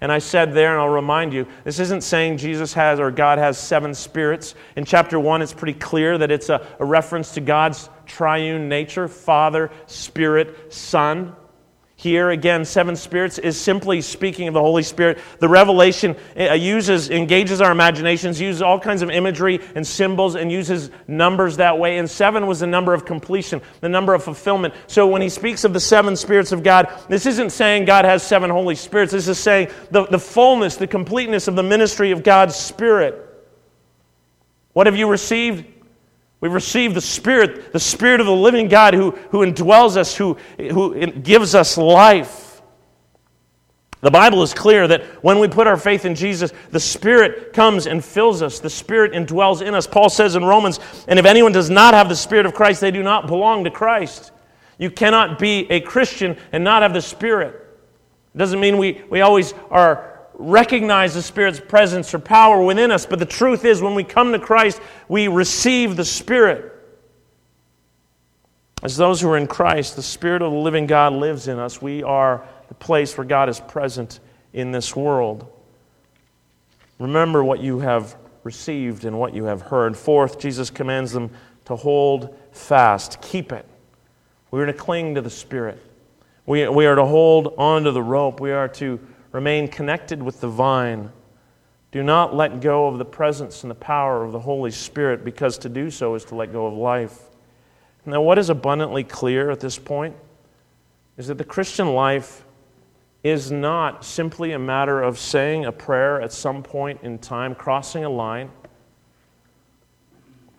And 0.00 0.10
I 0.10 0.18
said 0.18 0.54
there, 0.54 0.72
and 0.72 0.80
I'll 0.80 0.88
remind 0.88 1.34
you, 1.34 1.46
this 1.62 1.78
isn't 1.78 2.04
saying 2.04 2.38
Jesus 2.38 2.72
has 2.72 2.98
or 2.98 3.10
God 3.10 3.36
has 3.36 3.58
seven 3.58 3.94
spirits. 3.94 4.54
In 4.74 4.86
chapter 4.86 5.20
1, 5.20 5.42
it's 5.42 5.52
pretty 5.52 5.78
clear 5.78 6.16
that 6.16 6.30
it's 6.30 6.48
a, 6.48 6.66
a 6.78 6.86
reference 6.86 7.32
to 7.32 7.42
God's 7.42 7.90
triune 8.06 8.70
nature 8.70 9.08
Father, 9.08 9.70
Spirit, 9.84 10.72
Son. 10.72 11.36
Here 12.00 12.30
again, 12.30 12.64
seven 12.64 12.96
spirits 12.96 13.36
is 13.36 13.60
simply 13.60 14.00
speaking 14.00 14.48
of 14.48 14.54
the 14.54 14.60
Holy 14.60 14.82
Spirit. 14.82 15.18
The 15.38 15.50
revelation 15.50 16.16
uh, 16.34 16.54
uses, 16.54 17.10
engages 17.10 17.60
our 17.60 17.70
imaginations, 17.70 18.40
uses 18.40 18.62
all 18.62 18.80
kinds 18.80 19.02
of 19.02 19.10
imagery 19.10 19.60
and 19.74 19.86
symbols, 19.86 20.34
and 20.34 20.50
uses 20.50 20.90
numbers 21.06 21.58
that 21.58 21.78
way. 21.78 21.98
And 21.98 22.08
seven 22.08 22.46
was 22.46 22.60
the 22.60 22.66
number 22.66 22.94
of 22.94 23.04
completion, 23.04 23.60
the 23.82 23.90
number 23.90 24.14
of 24.14 24.24
fulfillment. 24.24 24.72
So 24.86 25.06
when 25.08 25.20
he 25.20 25.28
speaks 25.28 25.62
of 25.64 25.74
the 25.74 25.80
seven 25.80 26.16
spirits 26.16 26.52
of 26.52 26.62
God, 26.62 26.90
this 27.10 27.26
isn't 27.26 27.50
saying 27.50 27.84
God 27.84 28.06
has 28.06 28.22
seven 28.22 28.48
Holy 28.48 28.76
Spirits. 28.76 29.12
This 29.12 29.28
is 29.28 29.38
saying 29.38 29.68
the, 29.90 30.06
the 30.06 30.18
fullness, 30.18 30.76
the 30.76 30.86
completeness 30.86 31.48
of 31.48 31.54
the 31.54 31.62
ministry 31.62 32.12
of 32.12 32.22
God's 32.22 32.56
Spirit. 32.56 33.14
What 34.72 34.86
have 34.86 34.96
you 34.96 35.06
received? 35.06 35.66
We've 36.40 36.52
received 36.52 36.94
the 36.94 37.02
Spirit, 37.02 37.72
the 37.72 37.80
Spirit 37.80 38.20
of 38.20 38.26
the 38.26 38.32
living 38.32 38.68
God 38.68 38.94
who, 38.94 39.10
who 39.30 39.44
indwells 39.44 39.96
us, 39.96 40.16
who, 40.16 40.34
who 40.58 41.06
gives 41.06 41.54
us 41.54 41.76
life. 41.76 42.62
The 44.00 44.10
Bible 44.10 44.42
is 44.42 44.54
clear 44.54 44.88
that 44.88 45.04
when 45.22 45.38
we 45.38 45.48
put 45.48 45.66
our 45.66 45.76
faith 45.76 46.06
in 46.06 46.14
Jesus, 46.14 46.52
the 46.70 46.80
Spirit 46.80 47.52
comes 47.52 47.86
and 47.86 48.02
fills 48.02 48.40
us. 48.40 48.58
The 48.58 48.70
Spirit 48.70 49.12
indwells 49.12 49.60
in 49.60 49.74
us. 49.74 49.86
Paul 49.86 50.08
says 50.08 50.36
in 50.36 50.44
Romans, 50.44 50.80
and 51.06 51.18
if 51.18 51.26
anyone 51.26 51.52
does 51.52 51.68
not 51.68 51.92
have 51.92 52.08
the 52.08 52.16
Spirit 52.16 52.46
of 52.46 52.54
Christ, 52.54 52.80
they 52.80 52.90
do 52.90 53.02
not 53.02 53.26
belong 53.26 53.64
to 53.64 53.70
Christ. 53.70 54.32
You 54.78 54.90
cannot 54.90 55.38
be 55.38 55.70
a 55.70 55.80
Christian 55.80 56.38
and 56.52 56.64
not 56.64 56.80
have 56.80 56.94
the 56.94 57.02
Spirit. 57.02 57.54
It 58.34 58.38
doesn't 58.38 58.60
mean 58.60 58.78
we, 58.78 59.02
we 59.10 59.20
always 59.20 59.52
are 59.70 60.19
recognize 60.40 61.14
the 61.14 61.22
Spirit's 61.22 61.60
presence 61.60 62.14
or 62.14 62.18
power 62.18 62.62
within 62.62 62.90
us, 62.90 63.04
but 63.06 63.18
the 63.18 63.26
truth 63.26 63.64
is, 63.64 63.82
when 63.82 63.94
we 63.94 64.04
come 64.04 64.32
to 64.32 64.38
Christ, 64.38 64.80
we 65.08 65.28
receive 65.28 65.96
the 65.96 66.04
Spirit. 66.04 66.72
As 68.82 68.96
those 68.96 69.20
who 69.20 69.28
are 69.28 69.36
in 69.36 69.46
Christ, 69.46 69.96
the 69.96 70.02
Spirit 70.02 70.40
of 70.40 70.52
the 70.52 70.58
living 70.58 70.86
God 70.86 71.12
lives 71.12 71.48
in 71.48 71.58
us. 71.58 71.82
We 71.82 72.02
are 72.02 72.46
the 72.68 72.74
place 72.74 73.16
where 73.16 73.26
God 73.26 73.48
is 73.50 73.60
present 73.60 74.20
in 74.54 74.72
this 74.72 74.96
world. 74.96 75.46
Remember 76.98 77.44
what 77.44 77.60
you 77.60 77.80
have 77.80 78.16
received 78.42 79.04
and 79.04 79.18
what 79.18 79.34
you 79.34 79.44
have 79.44 79.60
heard. 79.60 79.96
Fourth, 79.96 80.38
Jesus 80.38 80.70
commands 80.70 81.12
them 81.12 81.30
to 81.66 81.76
hold 81.76 82.34
fast, 82.52 83.20
keep 83.20 83.52
it. 83.52 83.66
We 84.50 84.60
are 84.60 84.66
to 84.66 84.72
cling 84.72 85.14
to 85.16 85.20
the 85.20 85.30
Spirit. 85.30 85.78
We, 86.46 86.66
we 86.68 86.86
are 86.86 86.94
to 86.94 87.04
hold 87.04 87.54
on 87.58 87.84
to 87.84 87.92
the 87.92 88.02
rope. 88.02 88.40
We 88.40 88.50
are 88.50 88.68
to 88.68 88.98
Remain 89.32 89.68
connected 89.68 90.22
with 90.22 90.40
the 90.40 90.48
vine. 90.48 91.10
Do 91.92 92.02
not 92.02 92.34
let 92.34 92.60
go 92.60 92.86
of 92.86 92.98
the 92.98 93.04
presence 93.04 93.62
and 93.62 93.70
the 93.70 93.76
power 93.76 94.24
of 94.24 94.32
the 94.32 94.40
Holy 94.40 94.70
Spirit, 94.70 95.24
because 95.24 95.58
to 95.58 95.68
do 95.68 95.90
so 95.90 96.14
is 96.14 96.24
to 96.26 96.34
let 96.34 96.52
go 96.52 96.66
of 96.66 96.74
life. 96.74 97.22
Now, 98.06 98.22
what 98.22 98.38
is 98.38 98.48
abundantly 98.48 99.04
clear 99.04 99.50
at 99.50 99.60
this 99.60 99.78
point 99.78 100.16
is 101.16 101.26
that 101.26 101.38
the 101.38 101.44
Christian 101.44 101.92
life 101.94 102.44
is 103.22 103.52
not 103.52 104.04
simply 104.04 104.52
a 104.52 104.58
matter 104.58 105.02
of 105.02 105.18
saying 105.18 105.66
a 105.66 105.72
prayer 105.72 106.20
at 106.20 106.32
some 106.32 106.62
point 106.62 107.00
in 107.02 107.18
time, 107.18 107.54
crossing 107.54 108.04
a 108.04 108.08
line, 108.08 108.50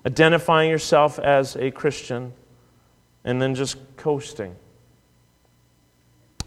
identifying 0.06 0.70
yourself 0.70 1.18
as 1.18 1.56
a 1.56 1.72
Christian, 1.72 2.34
and 3.24 3.42
then 3.42 3.56
just 3.56 3.78
coasting. 3.98 4.56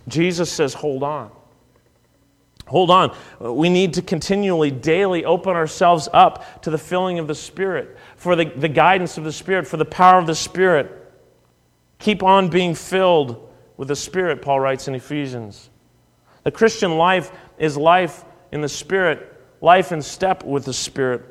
Jesus 0.07 0.53
says, 0.53 0.75
hold 0.75 1.03
on. 1.03 1.31
Hold 2.67 2.91
on. 2.91 3.17
We 3.41 3.69
need 3.69 3.95
to 3.95 4.03
continually, 4.03 4.71
daily 4.71 5.25
open 5.25 5.55
ourselves 5.55 6.09
up 6.13 6.63
to 6.63 6.71
the 6.71 6.79
filling 6.79 7.19
of 7.19 7.27
the 7.27 7.35
Spirit, 7.35 7.97
for 8.17 8.37
the, 8.37 8.47
the 8.47 8.69
guidance 8.69 9.19
of 9.19 9.25
the 9.25 9.33
Spirit, 9.33 9.67
for 9.67 9.77
the 9.77 9.85
power 9.85 10.19
of 10.19 10.27
the 10.27 10.35
Spirit. 10.35 10.91
Keep 11.99 12.23
on 12.23 12.49
being 12.49 12.75
filled 12.75 13.51
with 13.77 13.89
the 13.89 13.97
Spirit, 13.97 14.41
Paul 14.41 14.61
writes 14.61 14.89
in 14.89 14.95
Ephesians. 14.95 15.71
The 16.43 16.51
Christian 16.51 16.97
life 16.97 17.33
is 17.59 17.77
life 17.77 18.25
in 18.53 18.61
the 18.61 18.69
Spirit, 18.69 19.33
life 19.61 19.93
in 19.93 20.01
step 20.01 20.45
with 20.45 20.65
the 20.65 20.73
Spirit. 20.73 21.23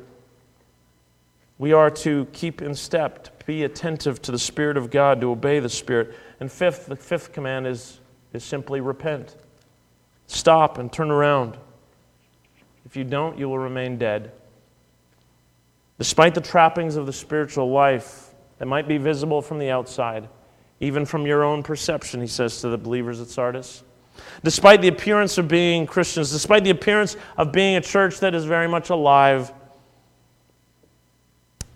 We 1.58 1.72
are 1.72 1.90
to 1.90 2.26
keep 2.32 2.60
in 2.60 2.74
step, 2.74 3.24
to 3.24 3.46
be 3.46 3.62
attentive 3.62 4.20
to 4.22 4.32
the 4.32 4.38
Spirit 4.38 4.76
of 4.76 4.90
God, 4.90 5.20
to 5.20 5.30
obey 5.30 5.60
the 5.60 5.68
Spirit. 5.68 6.14
And 6.40 6.50
fifth, 6.50 6.86
the 6.86 6.96
fifth 6.96 7.32
command 7.32 7.66
is, 7.66 8.00
is 8.32 8.44
simply 8.44 8.80
repent. 8.80 9.36
Stop 10.26 10.78
and 10.78 10.92
turn 10.92 11.10
around. 11.10 11.56
If 12.86 12.96
you 12.96 13.04
don't, 13.04 13.38
you 13.38 13.48
will 13.48 13.58
remain 13.58 13.98
dead. 13.98 14.32
Despite 15.98 16.34
the 16.34 16.40
trappings 16.40 16.96
of 16.96 17.06
the 17.06 17.12
spiritual 17.12 17.70
life 17.70 18.30
that 18.58 18.66
might 18.66 18.88
be 18.88 18.98
visible 18.98 19.40
from 19.42 19.58
the 19.58 19.70
outside, 19.70 20.28
even 20.80 21.04
from 21.04 21.26
your 21.26 21.44
own 21.44 21.62
perception, 21.62 22.20
he 22.20 22.26
says 22.26 22.60
to 22.60 22.68
the 22.68 22.78
believers 22.78 23.20
at 23.20 23.28
Sardis. 23.28 23.84
Despite 24.42 24.80
the 24.82 24.88
appearance 24.88 25.38
of 25.38 25.48
being 25.48 25.86
Christians, 25.86 26.30
despite 26.30 26.64
the 26.64 26.70
appearance 26.70 27.16
of 27.36 27.52
being 27.52 27.76
a 27.76 27.80
church 27.80 28.20
that 28.20 28.34
is 28.34 28.44
very 28.44 28.68
much 28.68 28.90
alive, 28.90 29.52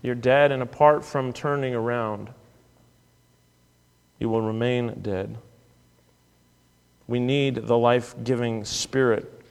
you're 0.01 0.15
dead, 0.15 0.51
and 0.51 0.63
apart 0.63 1.03
from 1.03 1.33
turning 1.33 1.75
around, 1.75 2.29
you 4.19 4.29
will 4.29 4.41
remain 4.41 4.99
dead. 5.01 5.37
We 7.09 7.19
need 7.19 7.55
the 7.55 7.75
life 7.75 8.13
giving 8.23 8.63
Spirit. 8.63 9.41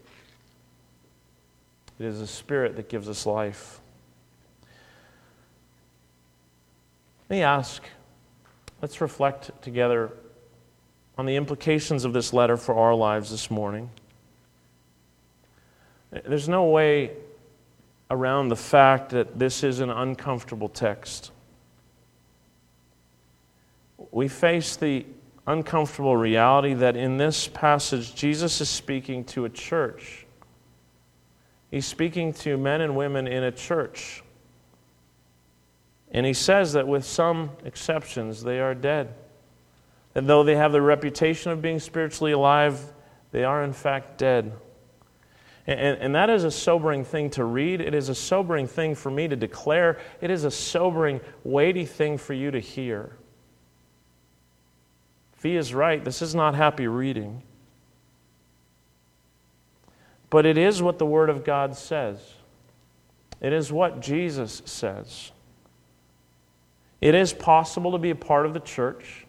It 1.98 2.06
is 2.06 2.20
the 2.20 2.26
Spirit 2.28 2.76
that 2.76 2.88
gives 2.88 3.08
us 3.08 3.26
life. 3.26 3.80
Let 7.28 7.36
me 7.36 7.42
ask, 7.42 7.82
let's 8.80 9.00
reflect 9.00 9.50
together 9.60 10.12
on 11.18 11.26
the 11.26 11.34
implications 11.34 12.04
of 12.04 12.12
this 12.12 12.32
letter 12.32 12.56
for 12.56 12.76
our 12.76 12.94
lives 12.94 13.32
this 13.32 13.50
morning. 13.50 13.90
There's 16.12 16.48
no 16.48 16.66
way 16.66 17.10
around 18.08 18.50
the 18.50 18.56
fact 18.56 19.10
that 19.10 19.36
this 19.36 19.64
is 19.64 19.80
an 19.80 19.90
uncomfortable 19.90 20.68
text. 20.68 21.32
We 24.12 24.28
face 24.28 24.76
the 24.76 25.06
uncomfortable 25.48 26.16
reality 26.16 26.74
that 26.74 26.94
in 26.94 27.16
this 27.16 27.48
passage, 27.48 28.14
Jesus 28.14 28.60
is 28.60 28.68
speaking 28.68 29.24
to 29.24 29.46
a 29.46 29.48
church. 29.48 30.26
He's 31.70 31.86
speaking 31.86 32.34
to 32.34 32.56
men 32.58 32.82
and 32.82 32.94
women 32.94 33.26
in 33.26 33.42
a 33.42 33.50
church. 33.50 34.22
And 36.10 36.24
he 36.24 36.34
says 36.34 36.74
that 36.74 36.86
with 36.86 37.04
some 37.04 37.50
exceptions, 37.64 38.42
they 38.42 38.60
are 38.60 38.74
dead. 38.74 39.14
That 40.12 40.26
though 40.26 40.44
they 40.44 40.56
have 40.56 40.72
the 40.72 40.82
reputation 40.82 41.50
of 41.50 41.62
being 41.62 41.80
spiritually 41.80 42.32
alive, 42.32 42.80
they 43.32 43.44
are 43.44 43.64
in 43.64 43.72
fact 43.72 44.18
dead. 44.18 44.52
And, 45.66 45.98
and, 45.98 46.14
that 46.14 46.30
is 46.30 46.44
a 46.44 46.50
sobering 46.50 47.04
thing 47.04 47.28
to 47.30 47.44
read. 47.44 47.82
It 47.82 47.92
is 47.92 48.08
a 48.08 48.14
sobering 48.14 48.66
thing 48.66 48.94
for 48.94 49.10
me 49.10 49.28
to 49.28 49.36
declare. 49.36 49.98
It 50.22 50.30
is 50.30 50.44
a 50.44 50.50
sobering, 50.50 51.20
weighty 51.44 51.84
thing 51.84 52.16
for 52.16 52.32
you 52.32 52.50
to 52.50 52.58
hear. 52.58 53.12
Fee 55.38 55.56
is 55.56 55.72
right. 55.72 56.04
This 56.04 56.20
is 56.20 56.34
not 56.34 56.54
happy 56.54 56.88
reading. 56.88 57.42
But 60.30 60.44
it 60.44 60.58
is 60.58 60.82
what 60.82 60.98
the 60.98 61.06
Word 61.06 61.30
of 61.30 61.44
God 61.44 61.76
says. 61.76 62.20
It 63.40 63.52
is 63.52 63.72
what 63.72 64.00
Jesus 64.00 64.62
says. 64.64 65.30
It 67.00 67.14
is 67.14 67.32
possible 67.32 67.92
to 67.92 67.98
be 67.98 68.10
a 68.10 68.16
part 68.16 68.46
of 68.46 68.52
the 68.52 68.60
church. 68.60 69.26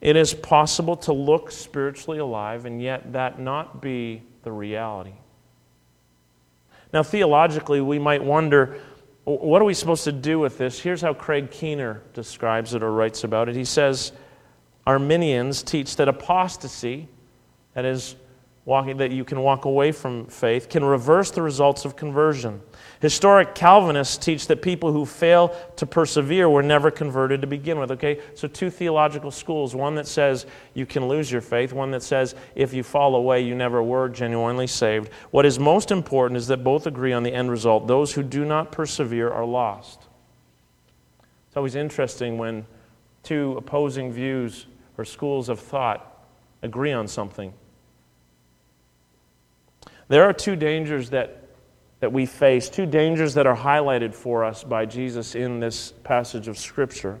It 0.00 0.16
is 0.16 0.32
possible 0.32 0.96
to 0.96 1.12
look 1.12 1.50
spiritually 1.50 2.18
alive 2.18 2.64
and 2.64 2.80
yet 2.80 3.12
that 3.12 3.38
not 3.38 3.82
be 3.82 4.22
the 4.42 4.50
reality. 4.50 5.12
Now, 6.90 7.02
theologically, 7.02 7.82
we 7.82 7.98
might 7.98 8.24
wonder 8.24 8.80
what 9.24 9.60
are 9.60 9.66
we 9.66 9.74
supposed 9.74 10.04
to 10.04 10.12
do 10.12 10.38
with 10.38 10.56
this? 10.56 10.80
Here's 10.80 11.02
how 11.02 11.12
Craig 11.12 11.50
Keener 11.50 12.02
describes 12.14 12.72
it 12.72 12.82
or 12.82 12.90
writes 12.90 13.24
about 13.24 13.50
it. 13.50 13.54
He 13.54 13.66
says, 13.66 14.12
Arminians 14.90 15.62
teach 15.62 15.94
that 15.96 16.08
apostasy, 16.08 17.06
that 17.74 17.84
is, 17.84 18.16
walking, 18.64 18.96
that 18.96 19.12
you 19.12 19.24
can 19.24 19.40
walk 19.40 19.64
away 19.64 19.92
from 19.92 20.26
faith, 20.26 20.68
can 20.68 20.82
reverse 20.82 21.30
the 21.30 21.40
results 21.40 21.84
of 21.84 21.94
conversion. 21.94 22.60
Historic 23.00 23.54
Calvinists 23.54 24.16
teach 24.16 24.48
that 24.48 24.62
people 24.62 24.92
who 24.92 25.06
fail 25.06 25.54
to 25.76 25.86
persevere 25.86 26.48
were 26.48 26.64
never 26.64 26.90
converted 26.90 27.40
to 27.40 27.46
begin 27.46 27.78
with. 27.78 27.92
Okay, 27.92 28.18
so 28.34 28.48
two 28.48 28.68
theological 28.68 29.30
schools 29.30 29.76
one 29.76 29.94
that 29.94 30.08
says 30.08 30.44
you 30.74 30.86
can 30.86 31.06
lose 31.06 31.30
your 31.30 31.40
faith, 31.40 31.72
one 31.72 31.92
that 31.92 32.02
says 32.02 32.34
if 32.56 32.74
you 32.74 32.82
fall 32.82 33.14
away, 33.14 33.40
you 33.40 33.54
never 33.54 33.84
were 33.84 34.08
genuinely 34.08 34.66
saved. 34.66 35.12
What 35.30 35.46
is 35.46 35.60
most 35.60 35.92
important 35.92 36.36
is 36.36 36.48
that 36.48 36.64
both 36.64 36.88
agree 36.88 37.12
on 37.12 37.22
the 37.22 37.32
end 37.32 37.48
result. 37.48 37.86
Those 37.86 38.12
who 38.14 38.24
do 38.24 38.44
not 38.44 38.72
persevere 38.72 39.30
are 39.30 39.46
lost. 39.46 40.08
It's 41.46 41.56
always 41.56 41.76
interesting 41.76 42.38
when 42.38 42.66
two 43.22 43.54
opposing 43.56 44.12
views 44.12 44.66
or 45.00 45.04
schools 45.06 45.48
of 45.48 45.58
thought 45.58 46.26
agree 46.60 46.92
on 46.92 47.08
something. 47.08 47.54
There 50.08 50.24
are 50.24 50.34
two 50.34 50.56
dangers 50.56 51.08
that, 51.10 51.42
that 52.00 52.12
we 52.12 52.26
face, 52.26 52.68
two 52.68 52.84
dangers 52.84 53.32
that 53.32 53.46
are 53.46 53.56
highlighted 53.56 54.12
for 54.12 54.44
us 54.44 54.62
by 54.62 54.84
Jesus 54.84 55.34
in 55.34 55.58
this 55.58 55.94
passage 56.04 56.48
of 56.48 56.58
Scripture. 56.58 57.18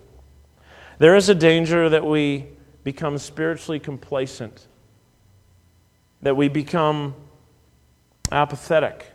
There 0.98 1.16
is 1.16 1.30
a 1.30 1.34
danger 1.34 1.88
that 1.88 2.04
we 2.04 2.48
become 2.84 3.16
spiritually 3.16 3.80
complacent, 3.80 4.66
that 6.20 6.36
we 6.36 6.48
become 6.48 7.14
apathetic, 8.30 9.06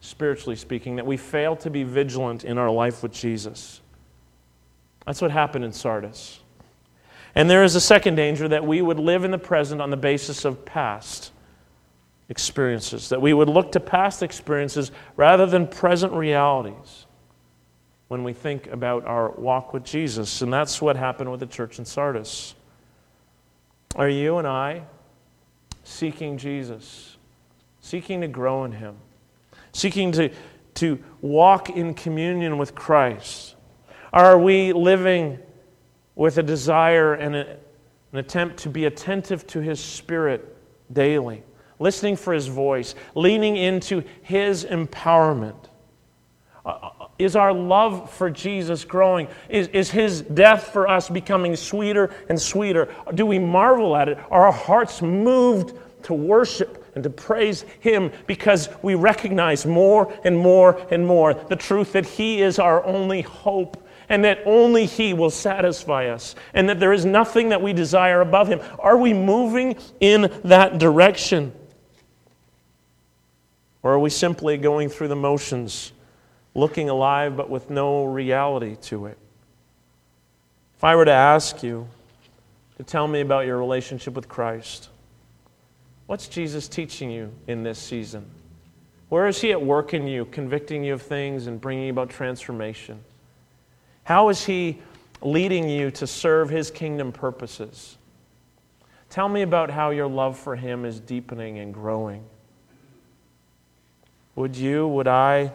spiritually 0.00 0.56
speaking, 0.56 0.96
that 0.96 1.06
we 1.06 1.16
fail 1.16 1.54
to 1.54 1.70
be 1.70 1.84
vigilant 1.84 2.42
in 2.42 2.58
our 2.58 2.70
life 2.70 3.04
with 3.04 3.12
Jesus. 3.12 3.82
That's 5.06 5.22
what 5.22 5.30
happened 5.30 5.64
in 5.64 5.72
Sardis. 5.72 6.40
And 7.34 7.48
there 7.48 7.64
is 7.64 7.74
a 7.74 7.80
second 7.80 8.16
danger 8.16 8.48
that 8.48 8.66
we 8.66 8.82
would 8.82 8.98
live 8.98 9.24
in 9.24 9.30
the 9.30 9.38
present 9.38 9.80
on 9.80 9.90
the 9.90 9.96
basis 9.96 10.44
of 10.44 10.64
past 10.64 11.32
experiences, 12.28 13.08
that 13.08 13.22
we 13.22 13.32
would 13.32 13.48
look 13.48 13.72
to 13.72 13.80
past 13.80 14.22
experiences 14.22 14.90
rather 15.16 15.46
than 15.46 15.66
present 15.66 16.12
realities 16.12 17.06
when 18.08 18.24
we 18.24 18.32
think 18.32 18.66
about 18.68 19.06
our 19.06 19.30
walk 19.32 19.72
with 19.72 19.84
Jesus. 19.84 20.42
And 20.42 20.52
that's 20.52 20.80
what 20.80 20.96
happened 20.96 21.30
with 21.30 21.40
the 21.40 21.46
church 21.46 21.78
in 21.78 21.84
Sardis. 21.84 22.54
Are 23.96 24.08
you 24.08 24.38
and 24.38 24.46
I 24.46 24.82
seeking 25.84 26.36
Jesus, 26.36 27.16
seeking 27.80 28.20
to 28.20 28.28
grow 28.28 28.64
in 28.64 28.72
Him, 28.72 28.96
seeking 29.72 30.12
to, 30.12 30.30
to 30.74 31.02
walk 31.22 31.70
in 31.70 31.94
communion 31.94 32.58
with 32.58 32.74
Christ? 32.74 33.54
Are 34.12 34.38
we 34.38 34.72
living 34.72 35.38
with 36.18 36.36
a 36.36 36.42
desire 36.42 37.14
and 37.14 37.36
a, 37.36 37.56
an 38.12 38.18
attempt 38.18 38.58
to 38.58 38.68
be 38.68 38.84
attentive 38.84 39.46
to 39.46 39.60
His 39.60 39.80
Spirit 39.80 40.56
daily, 40.92 41.44
listening 41.78 42.16
for 42.16 42.34
His 42.34 42.48
voice, 42.48 42.94
leaning 43.14 43.56
into 43.56 44.02
His 44.22 44.64
empowerment? 44.64 45.68
Uh, 46.66 46.90
is 47.18 47.36
our 47.36 47.52
love 47.52 48.10
for 48.10 48.30
Jesus 48.30 48.84
growing? 48.84 49.28
Is, 49.48 49.68
is 49.68 49.90
his 49.90 50.20
death 50.22 50.68
for 50.72 50.86
us 50.86 51.08
becoming 51.08 51.56
sweeter 51.56 52.14
and 52.28 52.40
sweeter? 52.40 52.94
Do 53.14 53.26
we 53.26 53.40
marvel 53.40 53.96
at 53.96 54.08
it? 54.08 54.18
Are 54.30 54.46
our 54.46 54.52
hearts 54.52 55.02
moved 55.02 55.76
to 56.04 56.14
worship 56.14 56.92
and 56.94 57.02
to 57.02 57.10
praise 57.10 57.62
him 57.80 58.12
because 58.26 58.68
we 58.82 58.94
recognize 58.94 59.66
more 59.66 60.12
and 60.24 60.38
more 60.38 60.80
and 60.92 61.04
more 61.04 61.34
the 61.34 61.56
truth 61.56 61.92
that 61.92 62.06
he 62.06 62.40
is 62.40 62.60
our 62.60 62.84
only 62.84 63.22
hope 63.22 63.87
and 64.08 64.24
that 64.24 64.40
only 64.46 64.86
he 64.86 65.12
will 65.12 65.30
satisfy 65.30 66.06
us 66.06 66.34
and 66.54 66.68
that 66.68 66.80
there 66.80 66.92
is 66.92 67.04
nothing 67.04 67.50
that 67.50 67.62
we 67.62 67.72
desire 67.72 68.20
above 68.20 68.48
him? 68.48 68.60
Are 68.78 68.96
we 68.96 69.12
moving 69.14 69.76
in 70.00 70.32
that 70.44 70.78
direction? 70.78 71.52
Or 73.82 73.92
are 73.92 73.98
we 73.98 74.10
simply 74.10 74.56
going 74.56 74.88
through 74.88 75.08
the 75.08 75.16
motions? 75.16 75.92
looking 76.58 76.88
alive 76.88 77.36
but 77.36 77.48
with 77.48 77.70
no 77.70 78.04
reality 78.04 78.76
to 78.82 79.06
it. 79.06 79.16
If 80.76 80.84
I 80.84 80.96
were 80.96 81.04
to 81.04 81.12
ask 81.12 81.62
you 81.62 81.88
to 82.76 82.82
tell 82.82 83.06
me 83.06 83.20
about 83.20 83.46
your 83.46 83.58
relationship 83.58 84.14
with 84.14 84.28
Christ, 84.28 84.88
what's 86.06 86.28
Jesus 86.28 86.68
teaching 86.68 87.10
you 87.10 87.32
in 87.46 87.62
this 87.62 87.78
season? 87.78 88.26
Where 89.08 89.26
is 89.26 89.40
He 89.40 89.52
at 89.52 89.62
work 89.62 89.94
in 89.94 90.06
you, 90.06 90.26
convicting 90.26 90.84
you 90.84 90.94
of 90.94 91.02
things 91.02 91.46
and 91.46 91.60
bringing 91.60 91.90
about 91.90 92.10
transformation? 92.10 93.00
How 94.08 94.30
is 94.30 94.46
He 94.46 94.78
leading 95.20 95.68
you 95.68 95.90
to 95.90 96.06
serve 96.06 96.48
His 96.48 96.70
kingdom 96.70 97.12
purposes? 97.12 97.98
Tell 99.10 99.28
me 99.28 99.42
about 99.42 99.68
how 99.68 99.90
your 99.90 100.06
love 100.06 100.38
for 100.38 100.56
Him 100.56 100.86
is 100.86 100.98
deepening 100.98 101.58
and 101.58 101.74
growing. 101.74 102.24
Would 104.34 104.56
you, 104.56 104.88
would 104.88 105.08
I, 105.08 105.52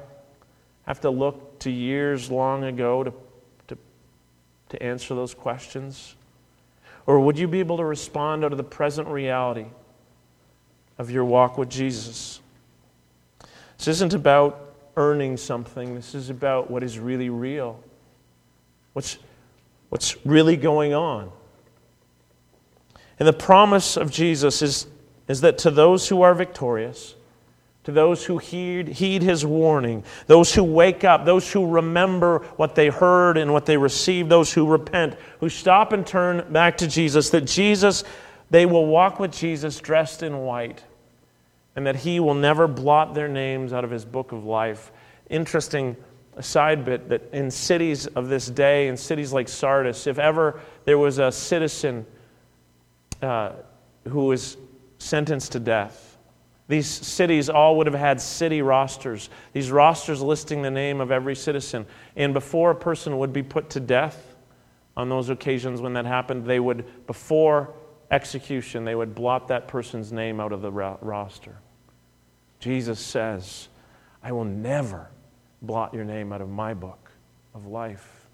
have 0.86 1.02
to 1.02 1.10
look 1.10 1.58
to 1.62 1.72
years 1.72 2.30
long 2.30 2.64
ago 2.64 3.04
to, 3.04 3.14
to, 3.70 3.78
to 4.70 4.84
answer 4.84 5.16
those 5.16 5.34
questions? 5.34 6.14
Or 7.08 7.20
would 7.22 7.40
you 7.40 7.48
be 7.48 7.60
able 7.60 7.78
to 7.78 7.86
respond 7.86 8.46
out 8.46 8.52
of 8.52 8.60
the 8.60 8.64
present 8.64 9.08
reality 9.08 9.66
of 11.00 11.10
your 11.10 11.26
walk 11.26 11.58
with 11.58 11.72
Jesus? 11.72 12.40
This 13.80 13.88
isn't 13.88 14.14
about 14.14 14.76
earning 14.96 15.38
something, 15.38 15.96
this 15.96 16.14
is 16.14 16.30
about 16.30 16.70
what 16.70 16.84
is 16.84 17.00
really 17.00 17.32
real. 17.32 17.84
What's, 18.94 19.18
what's 19.90 20.16
really 20.26 20.56
going 20.56 20.94
on? 20.94 21.32
And 23.20 23.28
the 23.28 23.34
promise 23.34 23.98
of 23.98 24.12
Jesus 24.12 24.62
is, 24.62 24.88
is 25.28 25.42
that 25.42 25.58
to 25.60 25.72
those 25.72 26.10
who 26.10 26.22
are 26.22 26.34
victorious, 26.34 27.16
to 27.84 27.92
those 27.92 28.26
who 28.26 28.38
heed, 28.38 28.88
heed 28.88 29.22
his 29.22 29.46
warning, 29.46 30.04
those 30.28 30.54
who 30.54 30.64
wake 30.64 31.04
up, 31.04 31.26
those 31.26 31.52
who 31.52 31.68
remember 31.68 32.40
what 32.56 32.76
they 32.76 32.88
heard 32.88 33.38
and 33.38 33.52
what 33.52 33.66
they 33.66 33.78
received, 33.78 34.30
those 34.30 34.54
who 34.54 34.66
repent, 34.68 35.16
who 35.40 35.50
stop 35.50 35.92
and 35.92 36.08
turn 36.08 36.52
back 36.52 36.78
to 36.78 36.88
Jesus, 36.88 37.30
that 37.32 37.42
Jesus, 37.42 38.04
they 38.50 38.66
will 38.66 38.86
walk 38.86 39.20
with 39.20 39.32
Jesus 39.32 39.80
dressed 39.80 40.24
in 40.24 40.40
white, 40.40 40.84
and 41.76 41.86
that 41.88 41.98
he 41.98 42.20
will 42.20 42.36
never 42.36 42.68
blot 42.68 43.16
their 43.16 43.28
names 43.28 43.74
out 43.74 43.84
of 43.84 43.92
his 43.92 44.06
book 44.06 44.32
of 44.32 44.46
life. 44.46 44.92
Interesting 45.30 45.98
side 46.42 46.86
bit 46.86 47.10
that 47.10 47.34
in 47.34 47.52
cities 47.52 48.08
of 48.08 48.30
this 48.30 48.48
day, 48.48 48.88
in 48.88 48.98
cities 48.98 49.34
like 49.34 49.48
Sardis, 49.48 50.08
if 50.08 50.18
ever 50.18 50.60
there 50.86 50.98
was 50.98 51.20
a 51.20 51.32
citizen 51.32 52.06
uh, 53.22 53.52
who 54.08 54.26
was 54.26 54.58
sentenced 54.98 55.52
to 55.52 55.60
death, 55.60 56.18
these 56.68 56.88
cities 56.88 57.50
all 57.50 57.78
would 57.78 57.88
have 57.88 57.96
had 57.96 58.20
city 58.20 58.62
rosters, 58.62 59.30
these 59.52 59.70
rosters 59.70 60.22
listing 60.22 60.62
the 60.62 60.72
name 60.72 61.02
of 61.02 61.12
every 61.12 61.36
citizen. 61.36 61.86
And 62.16 62.34
before 62.34 62.72
a 62.72 62.76
person 62.76 63.18
would 63.20 63.34
be 63.34 63.44
put 63.44 63.70
to 63.72 63.80
death, 63.80 64.34
on 64.96 65.10
those 65.10 65.30
occasions 65.30 65.82
when 65.82 65.94
that 65.94 66.06
happened, 66.06 66.46
they 66.46 66.60
would, 66.60 66.86
before 67.08 67.74
execution, 68.12 68.86
they 68.86 68.96
would 68.96 69.16
blot 69.16 69.48
that 69.48 69.68
person's 69.68 70.12
name 70.12 70.40
out 70.40 70.52
of 70.52 70.62
the 70.62 70.72
roster. 70.72 71.58
Jesus 72.60 73.00
says, 73.00 73.68
I 74.22 74.32
will 74.32 74.46
never 74.46 75.10
blot 75.64 75.94
your 75.94 76.04
name 76.04 76.32
out 76.34 76.42
of 76.42 76.50
my 76.50 76.74
book 76.74 77.10
of 77.56 77.66
life. 77.66 78.28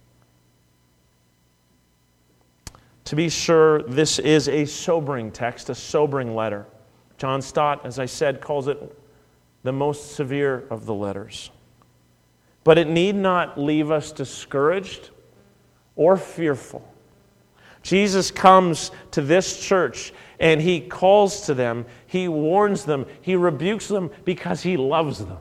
To 3.06 3.16
be 3.16 3.30
sure, 3.30 3.82
this 3.84 4.20
is 4.20 4.48
a 4.50 4.66
sobering 4.66 5.32
text, 5.32 5.70
a 5.70 5.76
sobering 5.76 6.36
letter. 6.36 6.66
John 7.18 7.42
Stott, 7.42 7.86
as 7.86 7.98
I 7.98 8.06
said, 8.06 8.42
calls 8.42 8.68
it 8.68 9.00
the 9.64 9.72
most 9.72 10.14
severe 10.14 10.66
of 10.70 10.86
the 10.86 10.94
letters. 10.94 11.50
But 12.64 12.78
it 12.78 12.88
need 12.88 13.16
not 13.16 13.60
leave 13.60 13.90
us 13.90 14.12
discouraged 14.12 15.10
or 15.96 16.18
fearful. 16.18 16.88
Jesus 17.82 18.32
comes 18.32 18.92
to 19.12 19.22
this 19.22 19.60
church 19.60 20.14
and 20.40 20.62
he 20.62 20.80
calls 20.80 21.42
to 21.48 21.54
them, 21.54 21.86
he 22.08 22.28
warns 22.28 22.86
them, 22.86 23.06
he 23.22 23.36
rebukes 23.36 23.88
them 23.88 24.12
because 24.24 24.62
he 24.62 24.78
loves 24.78 25.20
them. 25.20 25.40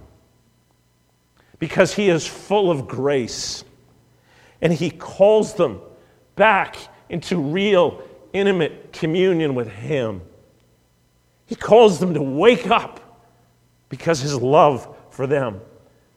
Because 1.59 1.95
he 1.95 2.09
is 2.09 2.27
full 2.27 2.71
of 2.71 2.87
grace. 2.87 3.65
And 4.61 4.73
he 4.73 4.91
calls 4.91 5.55
them 5.55 5.81
back 6.37 6.77
into 7.09 7.39
real, 7.39 8.03
intimate 8.33 8.93
communion 8.93 9.55
with 9.55 9.69
him. 9.69 10.23
He 11.47 11.55
calls 11.55 11.99
them 11.99 12.15
to 12.15 12.23
wake 12.23 12.71
up 12.71 13.01
because 13.89 14.21
his 14.21 14.35
love 14.35 14.95
for 15.11 15.27
them, 15.27 15.61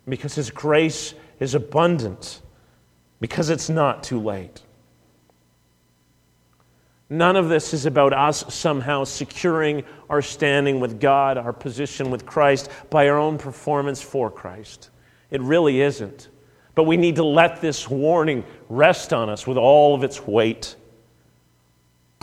because 0.08 0.36
his 0.36 0.52
grace 0.52 1.14
is 1.40 1.56
abundant, 1.56 2.42
because 3.20 3.50
it's 3.50 3.70
not 3.70 4.04
too 4.04 4.20
late. 4.20 4.62
None 7.10 7.36
of 7.36 7.50
this 7.50 7.74
is 7.74 7.86
about 7.86 8.14
us 8.14 8.54
somehow 8.54 9.04
securing 9.04 9.84
our 10.10 10.22
standing 10.22 10.80
with 10.80 11.00
God, 11.00 11.38
our 11.38 11.52
position 11.52 12.10
with 12.10 12.26
Christ, 12.26 12.70
by 12.90 13.10
our 13.10 13.18
own 13.18 13.38
performance 13.38 14.02
for 14.02 14.30
Christ. 14.30 14.90
It 15.32 15.42
really 15.42 15.82
isn't. 15.82 16.28
But 16.76 16.84
we 16.84 16.98
need 16.98 17.16
to 17.16 17.24
let 17.24 17.62
this 17.62 17.90
warning 17.90 18.44
rest 18.70 19.14
on 19.14 19.30
us 19.30 19.48
with 19.48 19.58
all 19.58 19.96
of 19.96 20.04
its 20.04 20.26
weight. 20.26 20.76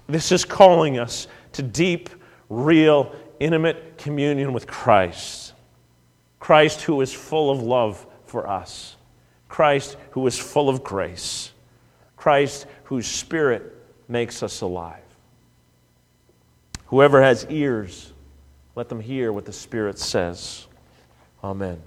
This 0.07 0.33
is 0.33 0.45
calling 0.45 0.99
us 0.99 1.27
to 1.53 1.63
deep 1.63 2.11
real, 2.49 3.15
intimate 3.41 3.99
communion 3.99 4.53
with 4.53 4.67
Christ. 4.67 5.53
Christ 6.41 6.83
who 6.83 7.01
is 7.01 7.13
full 7.13 7.51
of 7.51 7.63
love 7.63 8.07
for 8.27 8.49
us. 8.49 8.97
Christ 9.49 9.97
who 10.13 10.27
is 10.27 10.39
full 10.39 10.69
of 10.69 10.83
grace. 10.83 11.53
Christ 12.17 12.67
whose 12.85 13.07
Spirit 13.07 13.75
makes 14.09 14.43
us 14.43 14.61
alive. 14.61 15.03
Whoever 16.87 17.23
has 17.23 17.47
ears, 17.51 18.13
let 18.75 18.89
them 18.89 19.01
hear 19.01 19.31
what 19.33 19.45
the 19.45 19.53
Spirit 19.53 19.99
says. 19.99 20.67
Amen. 21.45 21.83